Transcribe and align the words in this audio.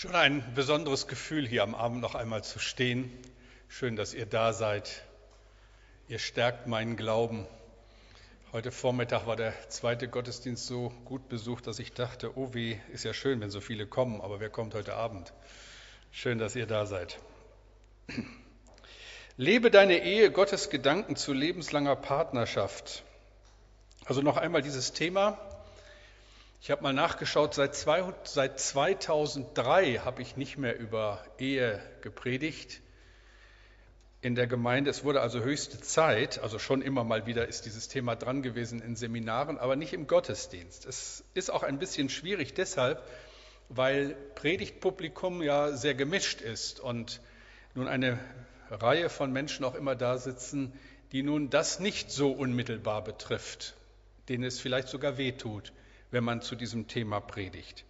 Schon 0.00 0.14
ein 0.14 0.42
besonderes 0.54 1.08
Gefühl, 1.08 1.46
hier 1.46 1.62
am 1.62 1.74
Abend 1.74 2.00
noch 2.00 2.14
einmal 2.14 2.42
zu 2.42 2.58
stehen. 2.58 3.12
Schön, 3.68 3.96
dass 3.96 4.14
ihr 4.14 4.24
da 4.24 4.54
seid. 4.54 5.02
Ihr 6.08 6.18
stärkt 6.18 6.66
meinen 6.66 6.96
Glauben. 6.96 7.46
Heute 8.50 8.72
Vormittag 8.72 9.26
war 9.26 9.36
der 9.36 9.52
zweite 9.68 10.08
Gottesdienst 10.08 10.66
so 10.66 10.90
gut 11.04 11.28
besucht, 11.28 11.66
dass 11.66 11.78
ich 11.78 11.92
dachte, 11.92 12.38
oh 12.38 12.54
weh, 12.54 12.78
ist 12.94 13.04
ja 13.04 13.12
schön, 13.12 13.42
wenn 13.42 13.50
so 13.50 13.60
viele 13.60 13.86
kommen, 13.86 14.22
aber 14.22 14.40
wer 14.40 14.48
kommt 14.48 14.72
heute 14.72 14.94
Abend? 14.94 15.34
Schön, 16.10 16.38
dass 16.38 16.56
ihr 16.56 16.66
da 16.66 16.86
seid. 16.86 17.18
Lebe 19.36 19.70
deine 19.70 20.02
Ehe 20.02 20.30
Gottes 20.30 20.70
Gedanken 20.70 21.14
zu 21.14 21.34
lebenslanger 21.34 21.96
Partnerschaft. 21.96 23.02
Also 24.06 24.22
noch 24.22 24.38
einmal 24.38 24.62
dieses 24.62 24.94
Thema, 24.94 25.38
ich 26.62 26.70
habe 26.70 26.82
mal 26.82 26.92
nachgeschaut, 26.92 27.54
seit, 27.54 27.74
zwei, 27.74 28.04
seit 28.24 28.60
2003 28.60 30.00
habe 30.04 30.20
ich 30.20 30.36
nicht 30.36 30.58
mehr 30.58 30.78
über 30.78 31.24
Ehe 31.38 31.80
gepredigt 32.02 32.82
in 34.20 34.34
der 34.34 34.46
Gemeinde. 34.46 34.90
Es 34.90 35.02
wurde 35.02 35.22
also 35.22 35.40
höchste 35.40 35.80
Zeit, 35.80 36.38
also 36.38 36.58
schon 36.58 36.82
immer 36.82 37.02
mal 37.02 37.24
wieder 37.24 37.48
ist 37.48 37.64
dieses 37.64 37.88
Thema 37.88 38.14
dran 38.14 38.42
gewesen 38.42 38.82
in 38.82 38.94
Seminaren, 38.94 39.56
aber 39.56 39.74
nicht 39.74 39.94
im 39.94 40.06
Gottesdienst. 40.06 40.84
Es 40.84 41.24
ist 41.32 41.50
auch 41.50 41.62
ein 41.62 41.78
bisschen 41.78 42.10
schwierig 42.10 42.52
deshalb, 42.52 43.02
weil 43.70 44.14
Predigtpublikum 44.34 45.42
ja 45.42 45.72
sehr 45.72 45.94
gemischt 45.94 46.42
ist 46.42 46.78
und 46.78 47.22
nun 47.74 47.88
eine 47.88 48.18
Reihe 48.68 49.08
von 49.08 49.32
Menschen 49.32 49.64
auch 49.64 49.74
immer 49.74 49.96
da 49.96 50.18
sitzen, 50.18 50.78
die 51.12 51.22
nun 51.22 51.48
das 51.48 51.80
nicht 51.80 52.10
so 52.10 52.30
unmittelbar 52.30 53.02
betrifft, 53.02 53.76
denen 54.28 54.44
es 54.44 54.60
vielleicht 54.60 54.88
sogar 54.88 55.16
wehtut 55.16 55.72
wenn 56.10 56.24
man 56.24 56.42
zu 56.42 56.56
diesem 56.56 56.88
Thema 56.88 57.20
predigt. 57.20 57.84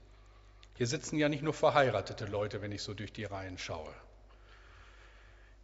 Hier 0.77 0.87
sitzen 0.87 1.19
ja 1.19 1.29
nicht 1.29 1.43
nur 1.43 1.55
verheiratete 1.55 2.27
Leute, 2.27 2.63
wenn 2.63 2.73
ich 2.73 2.83
so 2.83 2.95
durch 2.95 3.13
die 3.13 3.25
Reihen 3.25 3.59
schaue. 3.59 3.93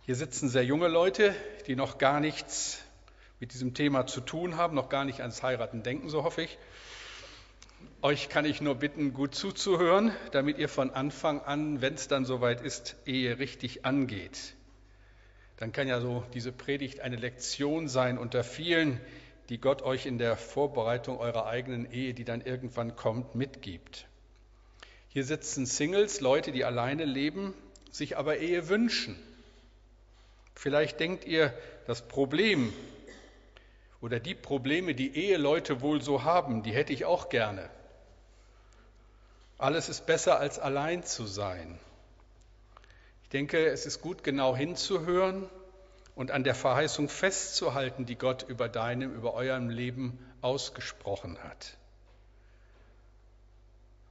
Hier 0.02 0.14
sitzen 0.14 0.48
sehr 0.48 0.64
junge 0.64 0.88
Leute, 0.88 1.34
die 1.66 1.74
noch 1.74 1.98
gar 1.98 2.20
nichts 2.20 2.82
mit 3.40 3.52
diesem 3.52 3.74
Thema 3.74 4.06
zu 4.06 4.20
tun 4.20 4.56
haben, 4.56 4.74
noch 4.74 4.88
gar 4.88 5.04
nicht 5.04 5.20
ans 5.20 5.42
Heiraten 5.42 5.82
denken, 5.82 6.08
so 6.08 6.22
hoffe 6.22 6.42
ich. 6.42 6.58
Euch 8.02 8.28
kann 8.28 8.44
ich 8.44 8.60
nur 8.60 8.76
bitten, 8.76 9.12
gut 9.14 9.34
zuzuhören, 9.34 10.12
damit 10.32 10.58
ihr 10.58 10.68
von 10.68 10.90
Anfang 10.90 11.40
an, 11.40 11.80
wenn 11.80 11.94
es 11.94 12.08
dann 12.08 12.24
soweit 12.24 12.60
ist, 12.60 12.96
Ehe 13.04 13.38
richtig 13.38 13.84
angeht. 13.84 14.54
Dann 15.56 15.72
kann 15.72 15.88
ja 15.88 16.00
so 16.00 16.24
diese 16.34 16.52
Predigt 16.52 17.00
eine 17.00 17.16
Lektion 17.16 17.88
sein 17.88 18.18
unter 18.18 18.44
vielen, 18.44 19.00
die 19.48 19.58
Gott 19.58 19.82
euch 19.82 20.06
in 20.06 20.18
der 20.18 20.36
Vorbereitung 20.36 21.18
eurer 21.18 21.46
eigenen 21.46 21.90
Ehe, 21.90 22.14
die 22.14 22.24
dann 22.24 22.40
irgendwann 22.40 22.96
kommt, 22.96 23.34
mitgibt. 23.34 24.06
Hier 25.08 25.24
sitzen 25.24 25.66
Singles, 25.66 26.20
Leute, 26.20 26.52
die 26.52 26.64
alleine 26.64 27.04
leben, 27.04 27.54
sich 27.90 28.16
aber 28.16 28.38
Ehe 28.38 28.68
wünschen. 28.68 29.16
Vielleicht 30.54 31.00
denkt 31.00 31.24
ihr, 31.24 31.52
das 31.86 32.08
Problem 32.08 32.72
oder 34.00 34.20
die 34.20 34.34
Probleme, 34.34 34.94
die 34.94 35.16
Eheleute 35.16 35.80
wohl 35.80 36.02
so 36.02 36.24
haben, 36.24 36.62
die 36.62 36.72
hätte 36.72 36.92
ich 36.92 37.04
auch 37.04 37.28
gerne. 37.28 37.68
Alles 39.58 39.88
ist 39.88 40.06
besser 40.06 40.38
als 40.38 40.58
allein 40.58 41.02
zu 41.02 41.24
sein. 41.24 41.78
Ich 43.22 43.30
denke, 43.30 43.66
es 43.66 43.86
ist 43.86 44.02
gut, 44.02 44.22
genau 44.22 44.54
hinzuhören 44.54 45.48
und 46.16 46.30
an 46.30 46.42
der 46.42 46.54
Verheißung 46.54 47.08
festzuhalten, 47.08 48.06
die 48.06 48.16
Gott 48.16 48.42
über 48.48 48.68
deinem, 48.68 49.14
über 49.14 49.34
eurem 49.34 49.68
Leben 49.68 50.18
ausgesprochen 50.40 51.38
hat. 51.44 51.76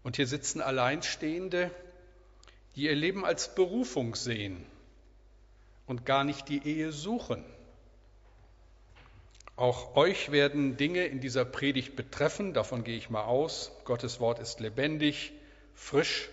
Und 0.04 0.16
hier 0.16 0.28
sitzen 0.28 0.62
Alleinstehende, 0.62 1.72
die 2.76 2.84
ihr 2.84 2.96
Leben 2.96 3.26
als 3.26 3.56
Berufung 3.56 4.14
sehen 4.14 4.64
und 5.88 6.06
gar 6.06 6.24
nicht 6.24 6.48
die 6.48 6.66
Ehe 6.66 6.92
suchen. 6.92 7.44
Auch 9.56 9.96
euch 9.96 10.32
werden 10.32 10.78
Dinge 10.78 11.06
in 11.06 11.22
dieser 11.22 11.44
Predigt 11.44 11.96
betreffen, 11.96 12.54
davon 12.54 12.84
gehe 12.84 12.98
ich 12.98 13.10
mal 13.10 13.24
aus. 13.24 13.72
Gottes 13.84 14.20
Wort 14.20 14.38
ist 14.38 14.60
lebendig, 14.60 15.32
frisch, 15.74 16.30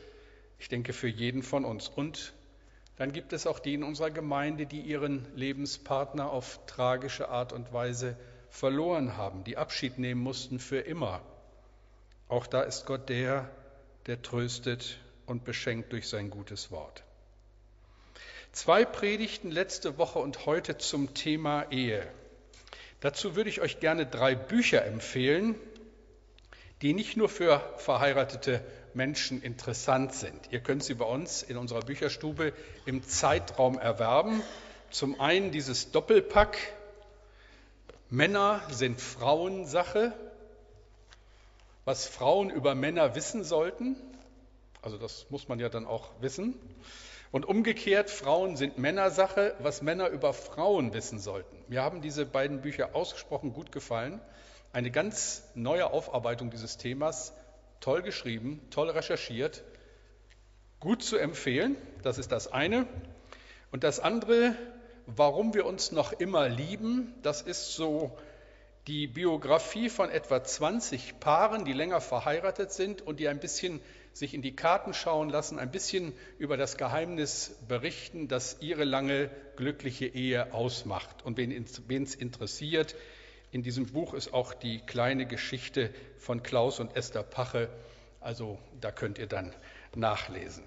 ich 0.59 0.69
denke 0.69 0.93
für 0.93 1.09
jeden 1.09 1.43
von 1.43 1.65
uns 1.65 1.89
und 1.89 2.35
dann 2.97 3.13
gibt 3.13 3.33
es 3.33 3.47
auch 3.47 3.59
die 3.59 3.75
in 3.75 3.85
unserer 3.85 4.11
Gemeinde, 4.11 4.67
die 4.67 4.81
ihren 4.81 5.27
Lebenspartner 5.35 6.31
auf 6.31 6.61
tragische 6.67 7.29
Art 7.29 7.53
und 7.53 7.73
Weise 7.73 8.17
verloren 8.51 9.17
haben, 9.17 9.45
die 9.45 9.57
Abschied 9.57 9.99
nehmen 9.99 10.21
mussten 10.21 10.59
für 10.59 10.81
immer. 10.81 11.23
Auch 12.29 12.47
da 12.47 12.63
ist 12.63 12.87
Gott 12.87 13.09
der, 13.09 13.51
der 14.07 14.21
tröstet 14.21 14.99
und 15.27 15.45
beschenkt 15.45 15.93
durch 15.93 16.09
sein 16.09 16.31
gutes 16.31 16.71
Wort. 16.71 17.03
Zwei 18.53 18.85
Predigten 18.85 19.51
letzte 19.51 19.97
Woche 19.97 20.19
und 20.19 20.45
heute 20.45 20.77
zum 20.77 21.15
Thema 21.15 21.71
Ehe. 21.71 22.07
Dazu 23.01 23.35
würde 23.35 23.49
ich 23.49 23.63
euch 23.63 23.81
gerne 23.81 24.07
drei 24.07 24.35
Bücher 24.35 24.85
empfehlen, 24.85 25.55
die 26.83 26.93
nicht 26.93 27.17
nur 27.17 27.31
für 27.31 27.61
verheiratete 27.79 28.63
Menschen 28.95 29.43
interessant 29.43 30.15
sind. 30.15 30.49
Ihr 30.51 30.61
könnt 30.61 30.85
sie 30.85 30.95
bei 30.95 31.05
uns 31.05 31.43
in 31.43 31.57
unserer 31.57 31.81
Bücherstube 31.81 32.53
im 32.87 33.03
Zeitraum 33.03 33.79
erwerben. 33.79 34.43
Zum 34.91 35.21
einen 35.21 35.51
dieses 35.51 35.91
Doppelpack 35.91 36.59
Männer 38.11 38.61
sind 38.71 39.01
Frauensache, 39.01 40.13
was 41.87 42.07
Frauen 42.07 42.51
über 42.51 42.75
Männer 42.75 43.15
wissen 43.15 43.43
sollten. 43.43 43.97
Also 44.83 44.99
das 44.99 45.27
muss 45.31 45.49
man 45.49 45.59
ja 45.59 45.71
dann 45.71 45.87
auch 45.87 46.11
wissen. 46.21 46.55
Und 47.31 47.47
umgekehrt, 47.47 48.11
Frauen 48.11 48.57
sind 48.57 48.77
Männersache, 48.77 49.55
was 49.61 49.81
Männer 49.81 50.09
über 50.09 50.35
Frauen 50.35 50.93
wissen 50.93 51.19
sollten. 51.19 51.57
Mir 51.69 51.83
haben 51.83 52.03
diese 52.03 52.27
beiden 52.27 52.61
Bücher 52.61 52.95
ausgesprochen 52.95 53.55
gut 53.55 53.73
gefallen. 53.73 54.21
Eine 54.75 54.91
ganz 54.91 55.43
neue 55.55 55.91
Aufarbeitung 55.91 56.51
dieses 56.51 56.77
Themas 56.77 57.33
toll 57.83 58.01
geschrieben, 58.01 58.63
toll 58.71 58.89
recherchiert, 58.89 59.63
gut 60.81 61.03
zu 61.03 61.19
empfehlen. 61.19 61.77
Das 62.03 62.17
ist 62.17 62.33
das 62.33 62.51
eine. 62.51 62.87
Und 63.71 63.85
das 63.85 64.01
andere, 64.01 64.55
warum 65.07 65.53
wir 65.53 65.67
uns 65.67 65.93
noch 65.93 66.13
immer 66.13 66.49
lieben, 66.49 67.13
das 67.23 67.43
ist 67.43 67.75
so 67.75 68.17
die 68.87 69.07
Biografie 69.07 69.89
von 69.89 70.11
etwa 70.11 70.43
20 70.43 71.21
Paaren, 71.21 71.65
die 71.65 71.73
länger 71.73 72.01
verheiratet 72.01 72.73
sind 72.73 73.03
und 73.03 73.21
die 73.21 73.29
ein 73.29 73.39
bisschen 73.39 73.81
sich 74.13 74.35
in 74.35 74.43
die 74.43 74.57
Karten 74.57 74.93
schauen 74.93 75.31
lassen, 75.31 75.59
ein 75.59 75.71
bisschen 75.71 76.13
über 76.39 76.57
das 76.57 76.77
Geheimnis 76.77 77.57
berichten, 77.69 78.29
das 78.29 78.59
ihre 78.61 78.85
lange 78.85 79.31
glückliche 79.57 80.07
Ehe 80.07 80.53
ausmacht. 80.53 81.25
Und 81.25 81.39
wen 81.39 82.03
es 82.03 82.15
interessiert, 82.15 82.95
in 83.53 83.63
diesem 83.63 83.87
Buch 83.87 84.15
ist 84.15 84.33
auch 84.33 84.55
die 84.55 84.81
kleine 84.81 85.27
Geschichte 85.27 85.93
von 86.19 86.43
Klaus 86.43 86.81
und 86.81 86.97
Esther 86.97 87.23
Pache. 87.23 87.69
Also 88.19 88.59
da 88.81 88.91
könnt 88.91 89.19
ihr 89.19 89.27
dann 89.27 89.55
nachlesen. 89.95 90.65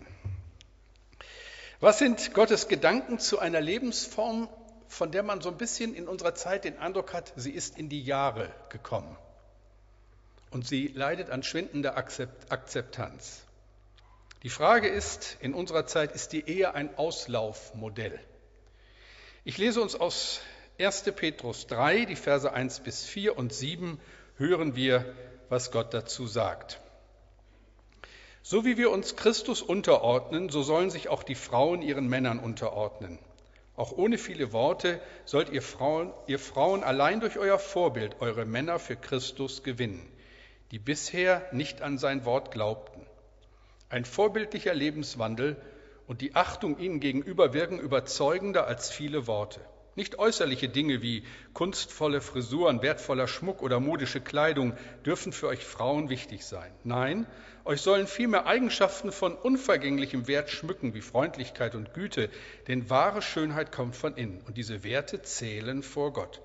Was 1.80 1.98
sind 1.98 2.36
Gottes 2.36 2.68
Gedanken 2.68 3.18
zu 3.18 3.40
einer 3.40 3.60
Lebensform, 3.60 4.48
von 4.88 5.12
der 5.12 5.24
man 5.24 5.42
so 5.42 5.50
ein 5.50 5.58
bisschen 5.58 5.96
in 5.96 6.08
unserer 6.08 6.36
Zeit 6.36 6.64
den 6.64 6.78
Eindruck 6.78 7.12
hat, 7.14 7.34
sie 7.36 7.52
ist 7.52 7.78
in 7.80 7.90
die 7.90 8.04
Jahre 8.04 8.54
gekommen 8.70 9.18
und 10.52 10.68
sie 10.68 10.88
leidet 10.88 11.32
an 11.32 11.42
schwindender 11.42 11.98
Akzeptanz. 11.98 13.44
Die 14.44 14.50
Frage 14.50 14.88
ist, 14.88 15.38
in 15.40 15.56
unserer 15.56 15.88
Zeit 15.88 16.14
ist 16.14 16.34
die 16.34 16.48
Ehe 16.48 16.76
ein 16.76 16.96
Auslaufmodell. 16.98 18.20
Ich 19.44 19.58
lese 19.58 19.82
uns 19.82 19.96
aus 19.96 20.40
1. 20.78 21.04
Petrus 21.16 21.68
3, 21.68 22.04
die 22.04 22.18
Verse 22.18 22.52
1 22.52 22.82
bis 22.82 23.06
4 23.06 23.38
und 23.38 23.54
7 23.54 23.98
hören 24.36 24.76
wir, 24.76 25.06
was 25.48 25.72
Gott 25.72 25.94
dazu 25.94 26.28
sagt. 26.28 26.82
So 28.44 28.66
wie 28.66 28.76
wir 28.76 28.92
uns 28.92 29.16
Christus 29.16 29.62
unterordnen, 29.62 30.50
so 30.50 30.64
sollen 30.64 30.90
sich 30.90 31.08
auch 31.08 31.24
die 31.24 31.36
Frauen 31.36 31.82
ihren 31.82 32.10
Männern 32.10 32.40
unterordnen. 32.40 33.20
Auch 33.78 33.94
ohne 33.94 34.18
viele 34.18 34.52
Worte 34.52 35.00
sollt 35.24 35.50
ihr 35.50 35.62
Frauen, 35.62 36.14
ihr 36.28 36.40
Frauen 36.40 36.84
allein 36.84 37.22
durch 37.22 37.38
euer 37.38 37.58
Vorbild 37.58 38.18
eure 38.20 38.44
Männer 38.44 38.78
für 38.78 38.98
Christus 38.98 39.64
gewinnen, 39.64 40.06
die 40.72 40.80
bisher 40.80 41.48
nicht 41.54 41.82
an 41.84 41.98
sein 41.98 42.26
Wort 42.26 42.52
glaubten. 42.52 43.08
Ein 43.88 44.04
vorbildlicher 44.04 44.74
Lebenswandel 44.74 45.56
und 46.06 46.20
die 46.20 46.36
Achtung 46.36 46.78
ihnen 46.80 47.00
gegenüber 47.00 47.54
wirken 47.54 47.80
überzeugender 47.80 48.68
als 48.68 48.92
viele 48.92 49.26
Worte. 49.26 49.62
Nicht 49.96 50.20
äußerliche 50.20 50.68
Dinge 50.68 51.02
wie 51.02 51.24
kunstvolle 51.54 52.20
Frisuren, 52.20 52.82
wertvoller 52.82 53.30
Schmuck 53.30 53.62
oder 53.62 53.80
modische 53.80 54.20
Kleidung 54.20 54.74
dürfen 55.06 55.32
für 55.32 55.48
euch 55.48 55.64
Frauen 55.64 56.10
wichtig 56.10 56.46
sein. 56.46 56.72
Nein, 56.84 57.26
euch 57.64 57.80
sollen 57.80 58.06
vielmehr 58.06 58.46
Eigenschaften 58.46 59.14
von 59.14 59.34
unvergänglichem 59.36 60.28
Wert 60.28 60.50
schmücken, 60.50 60.94
wie 60.94 61.02
Freundlichkeit 61.02 61.76
und 61.76 61.94
Güte, 61.94 62.30
denn 62.68 62.90
wahre 62.90 63.22
Schönheit 63.22 63.72
kommt 63.72 63.96
von 63.96 64.18
innen 64.18 64.42
und 64.46 64.58
diese 64.58 64.84
Werte 64.84 65.22
zählen 65.22 65.82
vor 65.82 66.12
Gott. 66.12 66.42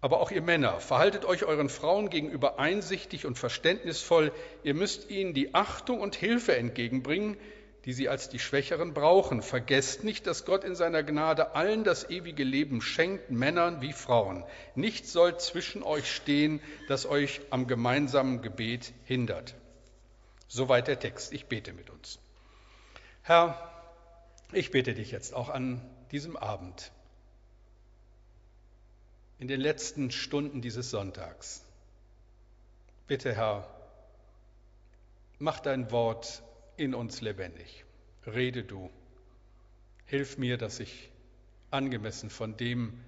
Aber 0.00 0.20
auch 0.20 0.30
ihr 0.30 0.42
Männer, 0.42 0.80
verhaltet 0.80 1.24
euch 1.24 1.44
euren 1.44 1.68
Frauen 1.68 2.08
gegenüber 2.08 2.58
einsichtig 2.58 3.26
und 3.26 3.36
verständnisvoll. 3.36 4.32
Ihr 4.62 4.74
müsst 4.74 5.10
ihnen 5.10 5.34
die 5.34 5.54
Achtung 5.54 6.00
und 6.00 6.14
Hilfe 6.14 6.56
entgegenbringen, 6.56 7.36
die 7.84 7.92
sie 7.92 8.08
als 8.08 8.28
die 8.28 8.38
Schwächeren 8.38 8.94
brauchen. 8.94 9.42
Vergesst 9.42 10.04
nicht, 10.04 10.26
dass 10.26 10.44
Gott 10.44 10.64
in 10.64 10.74
seiner 10.74 11.02
Gnade 11.02 11.54
allen 11.54 11.84
das 11.84 12.10
ewige 12.10 12.44
Leben 12.44 12.80
schenkt, 12.80 13.30
Männern 13.30 13.80
wie 13.80 13.92
Frauen. 13.92 14.44
Nichts 14.74 15.12
soll 15.12 15.38
zwischen 15.38 15.82
euch 15.82 16.12
stehen, 16.12 16.60
das 16.88 17.06
euch 17.06 17.40
am 17.50 17.66
gemeinsamen 17.66 18.42
Gebet 18.42 18.92
hindert. 19.04 19.54
Soweit 20.48 20.88
der 20.88 20.98
Text. 20.98 21.32
Ich 21.32 21.46
bete 21.46 21.72
mit 21.72 21.90
uns. 21.90 22.18
Herr, 23.22 23.70
ich 24.52 24.70
bitte 24.70 24.94
dich 24.94 25.10
jetzt 25.10 25.34
auch 25.34 25.48
an 25.48 25.80
diesem 26.10 26.36
Abend 26.36 26.90
in 29.38 29.46
den 29.46 29.60
letzten 29.60 30.10
Stunden 30.10 30.62
dieses 30.62 30.90
Sonntags. 30.90 31.64
Bitte, 33.06 33.34
Herr, 33.34 33.68
mach 35.38 35.60
dein 35.60 35.90
Wort 35.90 36.42
in 36.78 36.94
uns 36.94 37.20
lebendig. 37.20 37.84
Rede 38.26 38.64
du. 38.64 38.90
Hilf 40.06 40.38
mir, 40.38 40.56
dass 40.56 40.80
ich 40.80 41.10
angemessen 41.70 42.30
von 42.30 42.56
dem 42.56 42.98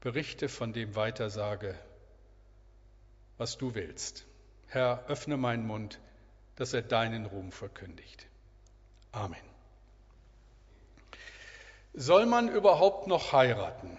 berichte, 0.00 0.48
von 0.48 0.72
dem 0.72 0.94
weitersage, 0.94 1.78
was 3.38 3.58
du 3.58 3.74
willst. 3.74 4.26
Herr, 4.68 5.04
öffne 5.08 5.36
meinen 5.36 5.66
Mund, 5.66 6.00
dass 6.56 6.72
er 6.72 6.82
deinen 6.82 7.26
Ruhm 7.26 7.52
verkündigt. 7.52 8.26
Amen. 9.10 9.40
Soll 11.94 12.26
man 12.26 12.48
überhaupt 12.48 13.06
noch 13.06 13.32
heiraten? 13.32 13.98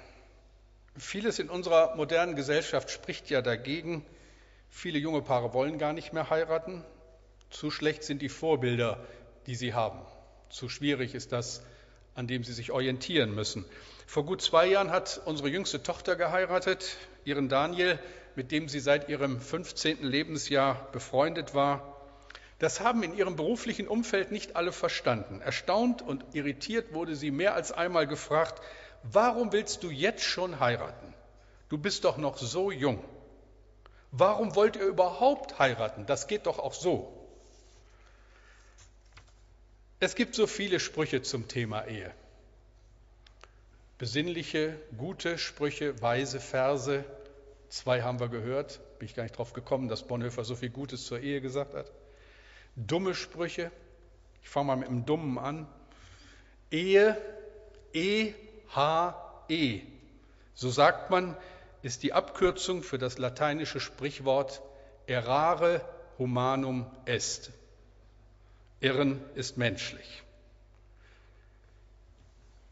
Vieles 0.97 1.39
in 1.39 1.49
unserer 1.49 1.95
modernen 1.95 2.35
Gesellschaft 2.35 2.89
spricht 2.89 3.29
ja 3.29 3.41
dagegen. 3.41 4.05
Viele 4.69 4.97
junge 4.97 5.21
Paare 5.21 5.53
wollen 5.53 5.77
gar 5.77 5.93
nicht 5.93 6.13
mehr 6.13 6.29
heiraten. 6.29 6.83
Zu 7.53 7.69
schlecht 7.69 8.03
sind 8.03 8.23
die 8.23 8.29
Vorbilder, 8.29 8.99
die 9.45 9.53
sie 9.53 9.75
haben. 9.75 9.99
Zu 10.49 10.69
schwierig 10.69 11.13
ist 11.13 11.31
das, 11.31 11.61
an 12.15 12.25
dem 12.25 12.43
sie 12.43 12.51
sich 12.51 12.71
orientieren 12.71 13.33
müssen. 13.33 13.63
Vor 14.07 14.25
gut 14.25 14.41
zwei 14.41 14.65
Jahren 14.65 14.89
hat 14.89 15.21
unsere 15.25 15.49
jüngste 15.49 15.83
Tochter 15.83 16.15
geheiratet, 16.15 16.97
ihren 17.25 17.49
Daniel, 17.49 17.99
mit 18.35 18.51
dem 18.51 18.67
sie 18.67 18.79
seit 18.79 19.07
ihrem 19.07 19.39
15. 19.39 20.01
Lebensjahr 20.01 20.91
befreundet 20.91 21.53
war. 21.53 21.95
Das 22.57 22.79
haben 22.79 23.03
in 23.03 23.15
ihrem 23.15 23.35
beruflichen 23.35 23.87
Umfeld 23.87 24.31
nicht 24.31 24.55
alle 24.55 24.71
verstanden. 24.71 25.39
Erstaunt 25.39 26.01
und 26.01 26.25
irritiert 26.33 26.91
wurde 26.91 27.15
sie 27.15 27.29
mehr 27.29 27.53
als 27.53 27.71
einmal 27.71 28.07
gefragt, 28.07 28.63
warum 29.03 29.53
willst 29.53 29.83
du 29.83 29.91
jetzt 29.91 30.23
schon 30.23 30.59
heiraten? 30.59 31.13
Du 31.69 31.77
bist 31.77 32.03
doch 32.03 32.17
noch 32.17 32.37
so 32.39 32.71
jung. 32.71 33.03
Warum 34.09 34.55
wollt 34.55 34.75
ihr 34.75 34.87
überhaupt 34.87 35.59
heiraten? 35.59 36.07
Das 36.07 36.27
geht 36.27 36.47
doch 36.47 36.57
auch 36.57 36.73
so. 36.73 37.22
Es 40.05 40.15
gibt 40.15 40.35
so 40.35 40.47
viele 40.47 40.81
Sprüche 40.81 41.21
zum 41.21 41.47
Thema 41.47 41.87
Ehe. 41.87 42.13
Besinnliche, 43.97 44.77
gute 44.97 45.37
Sprüche, 45.37 46.01
weise 46.01 46.41
Verse. 46.41 47.05
Zwei 47.69 48.01
haben 48.01 48.19
wir 48.19 48.27
gehört. 48.27 48.81
Bin 48.99 49.07
ich 49.07 49.15
gar 49.15 49.23
nicht 49.23 49.37
drauf 49.37 49.53
gekommen, 49.53 49.87
dass 49.87 50.05
Bonhoeffer 50.05 50.43
so 50.43 50.57
viel 50.57 50.71
Gutes 50.71 51.05
zur 51.05 51.21
Ehe 51.21 51.39
gesagt 51.39 51.73
hat. 51.73 51.89
Dumme 52.75 53.15
Sprüche. 53.15 53.71
Ich 54.41 54.49
fange 54.49 54.67
mal 54.67 54.75
mit 54.75 54.89
dem 54.89 55.05
Dummen 55.05 55.37
an. 55.37 55.67
Ehe, 56.69 57.17
E 57.93 58.33
H-E. 58.75 59.83
So 60.53 60.69
sagt 60.69 61.11
man, 61.11 61.37
ist 61.81 62.03
die 62.03 62.11
Abkürzung 62.11 62.83
für 62.83 62.97
das 62.97 63.19
lateinische 63.19 63.79
Sprichwort 63.79 64.61
errare 65.07 65.79
humanum 66.17 66.91
est. 67.05 67.53
Irren 68.83 69.21
ist 69.35 69.57
menschlich. 69.57 70.23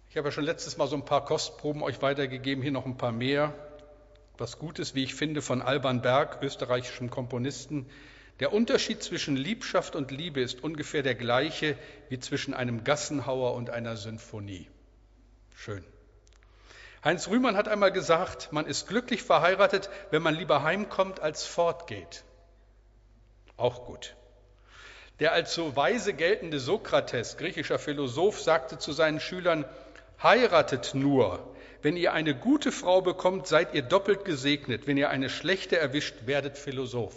Ich 0.10 0.18
habe 0.18 0.28
ja 0.28 0.32
schon 0.34 0.44
letztes 0.44 0.76
Mal 0.76 0.88
so 0.88 0.98
ein 0.98 1.06
paar 1.06 1.24
Kostproben 1.24 1.82
euch 1.82 2.02
weitergegeben, 2.02 2.62
hier 2.62 2.74
noch 2.74 2.86
ein 2.86 2.98
paar 2.98 3.14
mehr. 3.14 3.54
Was 4.38 4.60
Gutes, 4.60 4.94
wie 4.94 5.06
ich 5.06 5.16
finde, 5.16 5.42
von 5.42 5.62
Alban 5.62 6.02
Berg, 6.02 6.40
österreichischem 6.42 7.10
Komponisten. 7.10 7.90
Der 8.42 8.52
Unterschied 8.52 9.02
zwischen 9.02 9.38
Liebschaft 9.38 9.96
und 9.96 10.12
Liebe 10.12 10.42
ist 10.42 10.62
ungefähr 10.62 11.02
der 11.02 11.16
gleiche 11.16 11.78
wie 12.10 12.20
zwischen 12.20 12.54
einem 12.54 12.84
Gassenhauer 12.84 13.54
und 13.54 13.70
einer 13.70 13.96
Sinfonie. 13.96 14.70
Schön. 15.56 15.86
Heinz 17.06 17.30
Rühmann 17.30 17.56
hat 17.56 17.70
einmal 17.70 17.94
gesagt, 17.94 18.52
man 18.52 18.66
ist 18.66 18.90
glücklich 18.90 19.24
verheiratet, 19.24 19.90
wenn 20.10 20.22
man 20.22 20.36
lieber 20.36 20.62
heimkommt 20.64 21.22
als 21.22 21.46
fortgeht. 21.46 22.26
Auch 23.56 23.86
gut. 23.86 24.18
Der 25.22 25.34
als 25.34 25.54
so 25.54 25.76
weise 25.76 26.14
geltende 26.14 26.60
Sokrates, 26.60 27.38
griechischer 27.38 27.78
Philosoph, 27.78 28.42
sagte 28.42 28.80
zu 28.80 28.92
seinen 28.92 29.20
Schülern, 29.20 29.66
heiratet 30.22 30.96
nur. 30.96 31.48
Wenn 31.84 31.96
ihr 31.96 32.14
eine 32.14 32.36
gute 32.36 32.72
Frau 32.72 33.02
bekommt, 33.02 33.46
seid 33.46 33.76
ihr 33.76 33.84
doppelt 33.84 34.26
gesegnet. 34.26 34.88
Wenn 34.88 34.98
ihr 34.98 35.12
eine 35.12 35.30
schlechte 35.30 35.78
erwischt, 35.78 36.16
werdet 36.26 36.58
Philosoph. 36.58 37.14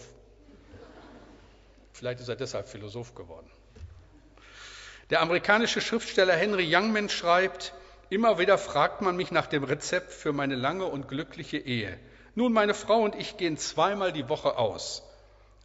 Vielleicht 1.95 2.21
ist 2.21 2.29
er 2.29 2.37
deshalb 2.37 2.69
Philosoph 2.69 3.15
geworden. 3.15 3.51
Der 5.09 5.23
amerikanische 5.23 5.81
Schriftsteller 5.81 6.35
Henry 6.35 6.69
Youngman 6.71 7.09
schreibt, 7.09 7.73
Immer 8.11 8.39
wieder 8.39 8.59
fragt 8.59 9.01
man 9.01 9.17
mich 9.17 9.31
nach 9.31 9.47
dem 9.47 9.65
Rezept 9.65 10.13
für 10.13 10.35
meine 10.35 10.57
lange 10.57 10.85
und 10.85 11.09
glückliche 11.09 11.57
Ehe. 11.57 11.99
Nun, 12.35 12.53
meine 12.53 12.75
Frau 12.75 13.01
und 13.01 13.15
ich 13.15 13.39
gehen 13.39 13.57
zweimal 13.57 14.13
die 14.13 14.29
Woche 14.29 14.59
aus. 14.59 15.03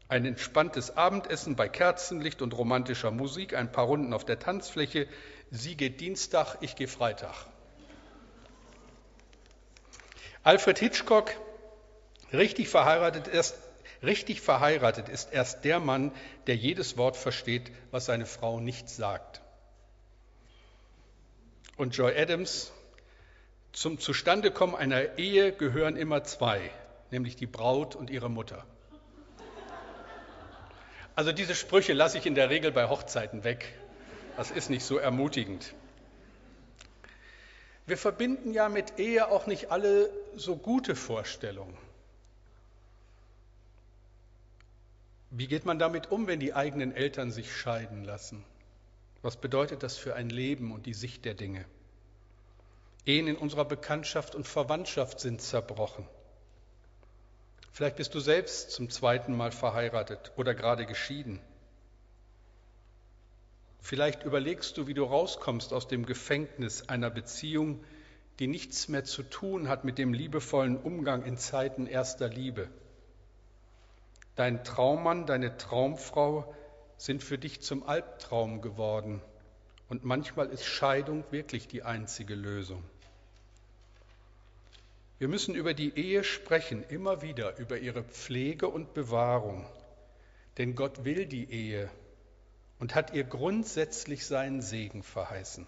Ein 0.09 0.25
entspanntes 0.25 0.97
Abendessen 0.97 1.55
bei 1.55 1.69
Kerzenlicht 1.69 2.41
und 2.41 2.53
romantischer 2.57 3.11
Musik, 3.11 3.55
ein 3.55 3.71
paar 3.71 3.85
Runden 3.85 4.11
auf 4.11 4.25
der 4.25 4.39
Tanzfläche. 4.39 5.07
Sie 5.51 5.77
geht 5.77 6.01
Dienstag, 6.01 6.57
ich 6.59 6.75
gehe 6.75 6.87
Freitag. 6.89 7.45
Alfred 10.43 10.79
Hitchcock, 10.79 11.31
richtig 12.33 12.67
verheiratet, 12.67 13.27
ist, 13.27 13.55
richtig 14.03 14.41
verheiratet 14.41 15.07
ist 15.07 15.31
erst 15.31 15.63
der 15.63 15.79
Mann, 15.79 16.11
der 16.47 16.57
jedes 16.57 16.97
Wort 16.97 17.15
versteht, 17.15 17.71
was 17.91 18.05
seine 18.05 18.25
Frau 18.25 18.59
nicht 18.59 18.89
sagt 18.89 19.41
und 21.79 21.95
Joy 21.95 22.13
Adams, 22.15 22.73
zum 23.71 23.99
Zustandekommen 23.99 24.75
einer 24.75 25.17
Ehe 25.17 25.53
gehören 25.53 25.95
immer 25.95 26.25
zwei, 26.25 26.71
nämlich 27.09 27.37
die 27.37 27.47
Braut 27.47 27.95
und 27.95 28.09
ihre 28.09 28.29
Mutter. 28.29 28.65
Also 31.19 31.33
diese 31.33 31.53
Sprüche 31.53 31.91
lasse 31.91 32.17
ich 32.17 32.25
in 32.25 32.33
der 32.33 32.49
Regel 32.49 32.71
bei 32.71 32.87
Hochzeiten 32.87 33.43
weg. 33.43 33.73
Das 34.37 34.51
ist 34.51 34.69
nicht 34.69 34.85
so 34.85 34.97
ermutigend. 34.97 35.75
Wir 37.85 37.97
verbinden 37.97 38.53
ja 38.53 38.69
mit 38.69 38.99
Ehe 38.99 39.27
auch 39.27 39.45
nicht 39.45 39.69
alle 39.69 40.09
so 40.37 40.55
gute 40.55 40.95
Vorstellungen. 40.95 41.77
Wie 45.29 45.47
geht 45.47 45.65
man 45.65 45.77
damit 45.77 46.09
um, 46.09 46.25
wenn 46.27 46.39
die 46.39 46.53
eigenen 46.53 46.95
Eltern 46.95 47.31
sich 47.31 47.53
scheiden 47.53 48.05
lassen? 48.05 48.45
Was 49.21 49.35
bedeutet 49.35 49.83
das 49.83 49.97
für 49.97 50.15
ein 50.15 50.29
Leben 50.29 50.71
und 50.71 50.85
die 50.85 50.93
Sicht 50.93 51.25
der 51.25 51.33
Dinge? 51.33 51.65
Ehen 53.05 53.27
in 53.27 53.35
unserer 53.35 53.65
Bekanntschaft 53.65 54.35
und 54.35 54.47
Verwandtschaft 54.47 55.19
sind 55.19 55.41
zerbrochen. 55.41 56.07
Vielleicht 57.71 57.97
bist 57.97 58.13
du 58.15 58.19
selbst 58.19 58.71
zum 58.71 58.89
zweiten 58.89 59.35
Mal 59.35 59.51
verheiratet 59.51 60.31
oder 60.35 60.53
gerade 60.53 60.85
geschieden. 60.85 61.39
Vielleicht 63.81 64.23
überlegst 64.23 64.77
du, 64.77 64.87
wie 64.87 64.93
du 64.93 65.03
rauskommst 65.03 65.73
aus 65.73 65.87
dem 65.87 66.05
Gefängnis 66.05 66.89
einer 66.89 67.09
Beziehung, 67.09 67.83
die 68.39 68.47
nichts 68.47 68.87
mehr 68.87 69.03
zu 69.03 69.23
tun 69.23 69.67
hat 69.67 69.83
mit 69.83 69.97
dem 69.97 70.13
liebevollen 70.13 70.77
Umgang 70.77 71.23
in 71.23 71.37
Zeiten 71.37 71.87
erster 71.87 72.29
Liebe. 72.29 72.69
Dein 74.35 74.63
Traummann, 74.63 75.25
deine 75.25 75.57
Traumfrau 75.57 76.53
sind 76.97 77.23
für 77.23 77.37
dich 77.37 77.61
zum 77.61 77.87
Albtraum 77.87 78.61
geworden. 78.61 79.21
Und 79.89 80.05
manchmal 80.05 80.49
ist 80.49 80.65
Scheidung 80.65 81.23
wirklich 81.31 81.67
die 81.67 81.83
einzige 81.83 82.35
Lösung. 82.35 82.83
Wir 85.19 85.27
müssen 85.27 85.53
über 85.53 85.73
die 85.73 85.97
Ehe 85.97 86.23
sprechen, 86.23 86.83
immer 86.87 87.21
wieder 87.21 87.57
über 87.57 87.77
ihre 87.77 88.03
Pflege 88.03 88.69
und 88.69 88.93
Bewahrung. 88.93 89.67
Denn 90.57 90.75
Gott 90.75 91.03
will 91.03 91.25
die 91.25 91.51
Ehe 91.51 91.89
und 92.79 92.95
hat 92.95 93.13
ihr 93.13 93.25
grundsätzlich 93.25 94.25
seinen 94.25 94.61
Segen 94.61 95.03
verheißen. 95.03 95.67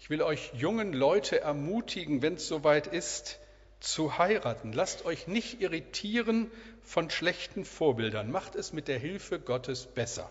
Ich 0.00 0.10
will 0.10 0.20
euch 0.20 0.52
jungen 0.54 0.92
Leute 0.92 1.40
ermutigen, 1.40 2.20
wenn 2.20 2.34
es 2.34 2.46
soweit 2.46 2.86
ist, 2.86 3.38
zu 3.80 4.18
heiraten. 4.18 4.74
Lasst 4.74 5.06
euch 5.06 5.26
nicht 5.26 5.62
irritieren 5.62 6.50
von 6.82 7.08
schlechten 7.08 7.64
Vorbildern. 7.64 8.30
Macht 8.30 8.54
es 8.54 8.74
mit 8.74 8.88
der 8.88 8.98
Hilfe 8.98 9.40
Gottes 9.40 9.86
besser. 9.86 10.30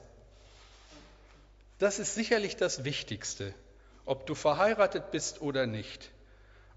Das 1.79 1.97
ist 1.97 2.13
sicherlich 2.13 2.55
das 2.55 2.83
Wichtigste, 2.83 3.53
ob 4.05 4.27
du 4.27 4.35
verheiratet 4.35 5.09
bist 5.09 5.41
oder 5.41 5.65
nicht. 5.65 6.11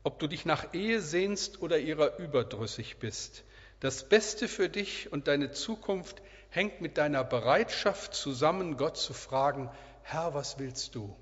Ob 0.05 0.19
du 0.19 0.27
dich 0.27 0.45
nach 0.45 0.75
Ehe 0.75 1.01
sehnst 1.01 1.63
oder 1.63 1.79
ihrer 1.79 2.19
überdrüssig 2.19 2.99
bist. 2.99 3.45
Das 3.81 4.09
Beste 4.09 4.49
für 4.49 4.69
dich 4.69 5.13
und 5.13 5.29
deine 5.29 5.53
Zukunft 5.53 6.23
hängt 6.51 6.81
mit 6.81 6.99
deiner 6.99 7.25
Bereitschaft 7.25 8.15
zusammen, 8.15 8.77
Gott 8.77 8.97
zu 8.97 9.15
fragen, 9.15 9.71
Herr, 10.03 10.35
was 10.35 10.59
willst 10.59 10.95
du? 10.95 11.17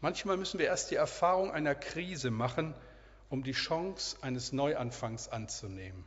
Manchmal 0.00 0.36
müssen 0.36 0.58
wir 0.58 0.66
erst 0.66 0.90
die 0.90 0.96
Erfahrung 0.96 1.50
einer 1.50 1.74
Krise 1.74 2.30
machen, 2.30 2.74
um 3.28 3.42
die 3.42 3.52
Chance 3.52 4.16
eines 4.22 4.52
Neuanfangs 4.52 5.28
anzunehmen. 5.28 6.04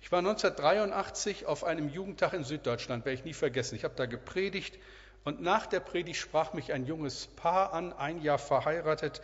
Ich 0.00 0.12
war 0.12 0.20
1983 0.20 1.46
auf 1.46 1.64
einem 1.64 1.88
Jugendtag 1.88 2.32
in 2.32 2.44
Süddeutschland, 2.44 3.04
werde 3.04 3.18
ich 3.18 3.24
nie 3.24 3.34
vergessen. 3.34 3.76
Ich 3.76 3.84
habe 3.84 3.94
da 3.94 4.06
gepredigt 4.06 4.78
und 5.26 5.42
nach 5.42 5.66
der 5.66 5.80
Predigt 5.80 6.20
sprach 6.20 6.52
mich 6.52 6.72
ein 6.72 6.86
junges 6.86 7.26
Paar 7.26 7.72
an, 7.72 7.92
ein 7.92 8.22
Jahr 8.22 8.38
verheiratet. 8.38 9.20